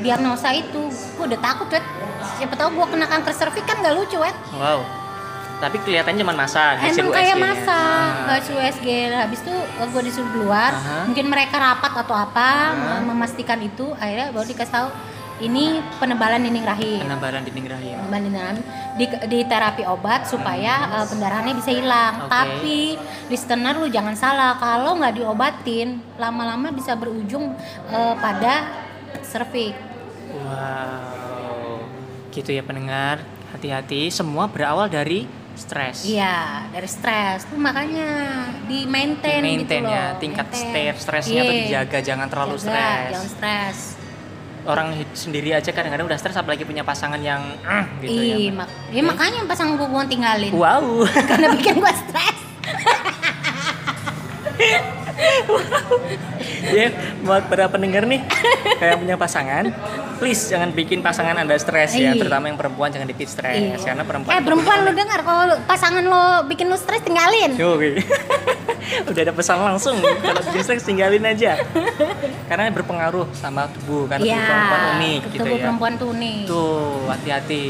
diagnosa 0.00 0.48
itu, 0.56 0.88
gue 0.88 1.24
udah 1.28 1.40
takut 1.44 1.68
wet. 1.68 1.84
Siapa 2.40 2.56
tahu 2.56 2.72
gue 2.72 2.86
kena 2.88 3.06
kanker 3.06 3.34
serviks 3.36 3.68
kan 3.68 3.84
gak 3.84 3.92
lucu 3.92 4.16
wet. 4.16 4.32
Wow. 4.56 4.80
Tapi 5.54 5.76
kelihatannya 5.80 6.18
cuma 6.26 6.34
masa 6.34 6.76
Emang 6.82 7.14
kayak 7.14 7.38
massa, 7.38 7.78
Ah. 8.26 8.36
hasil 8.36 8.58
USG. 8.58 8.88
Habis 9.12 9.38
itu 9.44 9.54
gue 9.86 10.02
disuruh 10.02 10.30
keluar. 10.34 10.72
Aha. 10.74 11.06
Mungkin 11.08 11.30
mereka 11.30 11.56
rapat 11.56 11.92
atau 11.94 12.16
apa 12.16 12.48
Ah. 12.74 13.00
memastikan 13.00 13.60
itu. 13.62 13.92
Akhirnya 13.96 14.32
baru 14.34 14.44
dikasih 14.44 14.72
tahu 14.72 14.88
ini 15.36 15.82
penebalan 15.98 16.38
dinding 16.40 16.62
rahim. 16.62 17.02
Penebalan 17.02 17.42
dinding 17.42 17.66
rahim. 17.66 17.96
Penebalan 17.98 18.22
dinding 18.22 18.38
rahim 18.38 18.56
di, 18.94 19.04
di 19.26 19.40
terapi 19.42 19.82
obat 19.82 20.24
supaya 20.24 20.74
uh, 20.92 21.06
pendarahannya 21.06 21.54
bisa 21.54 21.70
hilang. 21.70 22.22
Oke. 22.22 22.30
Tapi 22.30 22.78
listener 23.26 23.74
lu 23.74 23.88
jangan 23.88 24.14
salah 24.14 24.54
kalau 24.56 24.94
nggak 24.94 25.18
diobatin 25.18 25.98
lama-lama 26.14 26.70
bisa 26.70 26.94
berujung 26.94 27.50
uh, 27.88 28.14
pada 28.14 28.70
serviks. 29.22 29.74
Wow. 30.30 31.82
Gitu 32.30 32.50
ya 32.50 32.62
pendengar. 32.62 33.22
Hati-hati. 33.50 34.10
Semua 34.10 34.46
berawal 34.46 34.86
dari 34.86 35.26
stres. 35.54 36.02
Iya 36.02 36.66
dari 36.68 36.90
stres 36.90 37.46
tuh 37.46 37.54
makanya 37.54 38.06
di 38.66 38.82
maintain, 38.84 39.38
Di 39.38 39.54
gitu 39.54 39.70
maintain 39.70 39.82
loh. 39.86 39.94
ya, 39.94 40.06
tingkat 40.18 40.46
Maintain. 40.50 40.90
stres- 40.90 41.02
stresnya 41.02 41.42
tuh 41.42 41.54
Iya. 41.54 41.62
dijaga, 41.62 41.98
jangan 42.02 42.26
terlalu 42.26 42.56
stres. 42.58 43.10
Jangan 43.14 43.30
stres. 43.30 43.78
Orang 44.64 44.96
sendiri 45.12 45.52
aja 45.52 45.70
kadang-kadang 45.70 46.04
udah 46.04 46.16
stres 46.16 46.34
apalagi 46.34 46.62
punya 46.62 46.80
pasangan 46.80 47.18
yang 47.18 47.40
"Ah," 47.62 47.84
gitu 48.00 48.10
Iya, 48.10 48.48
ya. 48.48 48.50
mak 48.50 48.68
ya 48.88 49.02
makanya 49.02 49.44
pasangan 49.44 49.76
gue 49.76 49.84
gua 49.84 50.02
tinggalin 50.04 50.50
Wow. 50.50 51.04
karena 51.28 51.52
bikin 51.52 51.76
gue 51.76 51.92
stres. 51.94 52.36
ya 56.70 56.86
buat 57.20 57.42
para 57.46 57.68
pendengar 57.68 58.02
nih 58.04 58.22
kayak 58.78 58.96
punya 58.98 59.14
pasangan 59.14 59.70
please 60.14 60.46
jangan 60.46 60.70
bikin 60.70 60.98
pasangan 60.98 61.34
anda 61.36 61.54
stres 61.54 61.92
ya 61.92 62.10
Iya. 62.10 62.20
terutama 62.20 62.46
yang 62.46 62.56
perempuan 62.56 62.88
jangan 62.88 63.06
bikin 63.06 63.26
stres 63.26 63.56
Iya. 63.56 63.76
karena 63.80 64.02
perempuan 64.02 64.32
Eh 64.32 64.40
perempuan 64.40 64.78
lu 64.80 64.92
dengar 64.92 65.20
kalau 65.20 65.44
pasangan 65.64 66.02
lo 66.02 66.22
bikin 66.44 66.66
lu 66.66 66.76
stres 66.76 67.00
tinggalin. 67.00 67.54
Yoi. 67.54 67.98
udah 69.08 69.22
ada 69.22 69.32
pesan 69.32 69.56
langsung 69.58 69.96
kalau 69.96 70.40
bikin 70.44 70.62
stres 70.62 70.84
tinggalin 70.84 71.24
aja 71.24 71.56
karena 72.46 72.68
berpengaruh 72.68 73.26
sama 73.32 73.64
tubuh 73.70 74.04
karena 74.06 74.22
Iya. 74.22 74.36
tubuh 74.36 74.44
perempuan 74.46 74.82
unik 74.94 75.20
gitu 75.24 75.40
tubuh 75.40 75.48
ya 75.50 75.62
perempuan 75.62 75.92
tuh 75.94 76.08
unik. 76.10 76.38
tuh 76.46 76.80
hati-hati 77.08 77.64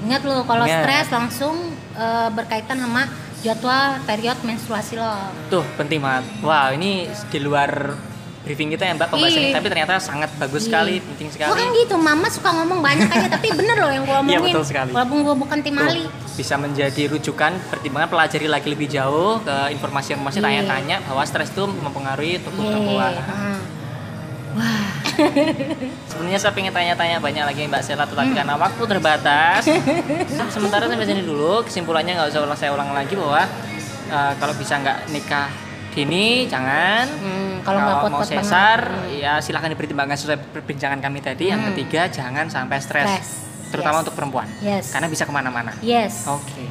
Ingat 0.00 0.22
lo 0.24 0.36
kalau 0.44 0.64
stres 0.64 1.06
langsung 1.08 1.54
eh, 1.92 2.28
berkaitan 2.30 2.78
sama 2.78 3.02
jadwal 3.40 3.98
period 4.04 4.36
menstruasi 4.40 4.94
lo. 4.94 5.10
tuh 5.48 5.64
penting 5.74 5.98
banget 5.98 6.24
wow 6.40 6.70
ini 6.70 7.04
di 7.26 7.38
luar 7.38 7.96
briefing 8.40 8.72
kita 8.72 8.82
ya 8.82 8.96
mbak 8.96 9.08
pembahasan 9.08 9.36
ini 9.38 9.46
Iya. 9.46 9.56
tapi 9.56 9.66
ternyata 9.68 9.92
sangat 9.96 10.30
bagus 10.34 10.62
Iya. 10.62 10.68
sekali 10.72 10.94
penting 10.98 11.28
sekali 11.28 11.50
kan 11.52 11.68
gitu, 11.76 11.94
mama 11.94 12.26
suka 12.26 12.48
ngomong 12.50 12.80
banyak 12.80 13.04
aja 13.06 13.28
tapi 13.30 13.52
bener 13.52 13.76
loh 13.76 13.90
yang 13.90 14.04
gua 14.04 14.16
Iya, 14.18 14.40
omongin. 14.40 14.40
betul 14.48 14.64
sekali. 14.64 14.90
Walaupun 14.90 15.18
gua 15.20 15.34
bukan 15.36 15.58
tim 15.60 15.74
Tuh, 15.74 15.84
ahli. 15.84 16.04
bisa 16.32 16.54
menjadi 16.56 17.02
rujukan 17.06 17.52
pertimbangan 17.68 18.08
pelajari 18.08 18.46
lagi 18.46 18.68
lebih 18.68 18.88
jauh 18.88 19.38
ke 19.40 19.56
informasi-informasi 19.70 20.38
Iya. 20.38 20.44
tanya-tanya 20.46 20.96
bahwa 21.04 21.22
stres 21.22 21.48
itu 21.48 21.64
mempengaruhi 21.64 22.40
tubuh 22.40 22.62
Iya. 22.62 22.70
perempuan. 22.70 23.12
heeh. 23.14 23.56
Wah. 24.50 24.88
Sebenarnya 26.10 26.38
saya 26.38 26.50
pengen 26.50 26.72
tanya-tanya 26.72 27.20
banyak 27.20 27.44
lagi 27.44 27.60
Mbak 27.66 27.82
Sela 27.82 28.02
Hmm. 28.02 28.10
tetapi 28.10 28.32
karena 28.34 28.54
waktu 28.56 28.82
terbatas. 28.82 29.62
sementara 30.48 30.88
sampai 30.88 31.04
sini 31.04 31.22
dulu. 31.22 31.60
Kesimpulannya 31.62 32.16
nggak 32.16 32.28
usah 32.30 32.40
ulang 32.40 32.56
saya 32.56 32.72
ulang 32.72 32.90
lagi 32.90 33.14
bahwa 33.14 33.44
eh, 34.08 34.32
kalau 34.34 34.54
bisa 34.54 34.74
nggak 34.74 35.06
nikah 35.08 35.46
dini 35.92 36.26
jangan. 36.46 37.04
Hmm, 37.06 37.54
kalau 37.60 37.78
nggak 37.78 37.92
mau 37.92 38.02
kuat-kuat 38.04 38.28
banget. 38.28 38.42
sesar 38.42 38.80
ya 39.12 39.32
silahkan 39.38 39.68
dipertimbangkan 39.68 40.16
sesuai 40.16 40.38
perbincangan 40.52 40.98
kami 40.98 41.18
tadi. 41.18 41.44
Yang 41.46 41.60
Hmm. 41.60 41.68
ketiga 41.72 42.02
jangan 42.08 42.46
sampai 42.46 42.78
stres, 42.78 43.10
terutama 43.68 43.96
Yes. 43.96 44.02
untuk 44.02 44.14
perempuan. 44.14 44.48
Yes. 44.60 44.84
Karena 44.90 45.06
bisa 45.06 45.22
ke 45.22 45.30
mana-mana. 45.30 45.74
Yes. 45.80 46.24
Oke. 46.24 46.66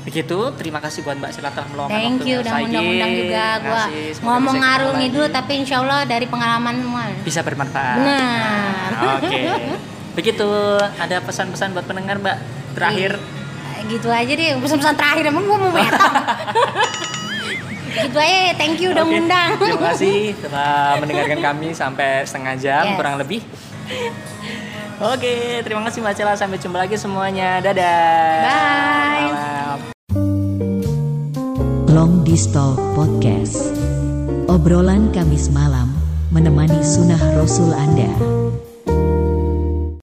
Begitu, 0.00 0.38
terima 0.56 0.80
kasih 0.80 1.04
buat 1.04 1.14
Mbak 1.14 1.30
Sila 1.30 1.52
telah 1.52 1.68
meluangkan 1.68 1.92
Thank 1.94 2.24
you 2.24 2.40
udah 2.40 2.52
undang-undang 2.58 3.12
juga 3.14 3.44
gua 3.60 3.82
ngomong 4.24 4.56
ngarung 4.56 4.96
lagi. 4.96 5.28
tapi 5.28 5.52
insya 5.58 5.76
Allah 5.78 6.00
dari 6.02 6.24
pengalaman 6.24 6.74
semua. 6.74 7.04
bisa 7.20 7.40
bermanfaat. 7.42 7.96
Benar. 7.98 8.90
Oke. 9.18 9.40
Begitu, 10.16 10.48
ada 10.96 11.16
pesan-pesan 11.20 11.70
buat 11.70 11.84
pendengar, 11.84 12.16
Mbak. 12.16 12.36
Terakhir, 12.72 13.20
Eh, 13.70 13.86
gitu 13.86 14.08
aja 14.08 14.26
deh 14.28 14.56
pesan-pesan 14.56 14.96
terakhir 14.96 15.28
emang 15.28 15.44
gua 15.44 15.58
mau 15.60 15.70
betong 15.76 16.14
gitu 17.88 18.16
aja 18.16 18.52
thank 18.54 18.76
you 18.76 18.90
udah 18.90 19.02
Oke, 19.02 19.10
ngundang 19.10 19.50
Terima 19.56 19.82
kasih 19.88 20.18
telah 20.44 20.72
mendengarkan 20.96 21.38
kami 21.40 21.68
sampai 21.72 22.22
setengah 22.22 22.54
jam 22.56 22.84
Yes. 22.84 22.96
kurang 22.96 23.16
lebih. 23.16 23.40
Oke, 24.98 25.34
terima 25.62 25.86
kasih 25.86 26.02
Mbak 26.02 26.14
Cela. 26.14 26.34
Sampai 26.34 26.58
jumpa 26.58 26.74
lagi 26.76 26.98
semuanya. 26.98 27.62
Dadah. 27.62 28.42
Bye. 28.42 29.30
Malam. 29.30 29.78
Long 31.88 32.22
Distal 32.22 32.74
Podcast. 32.92 33.72
Obrolan 34.46 35.08
Kamis 35.08 35.48
malam 35.48 35.94
menemani 36.28 36.82
sunnah 36.82 37.20
Rasul 37.32 37.70
Anda. 37.70 38.37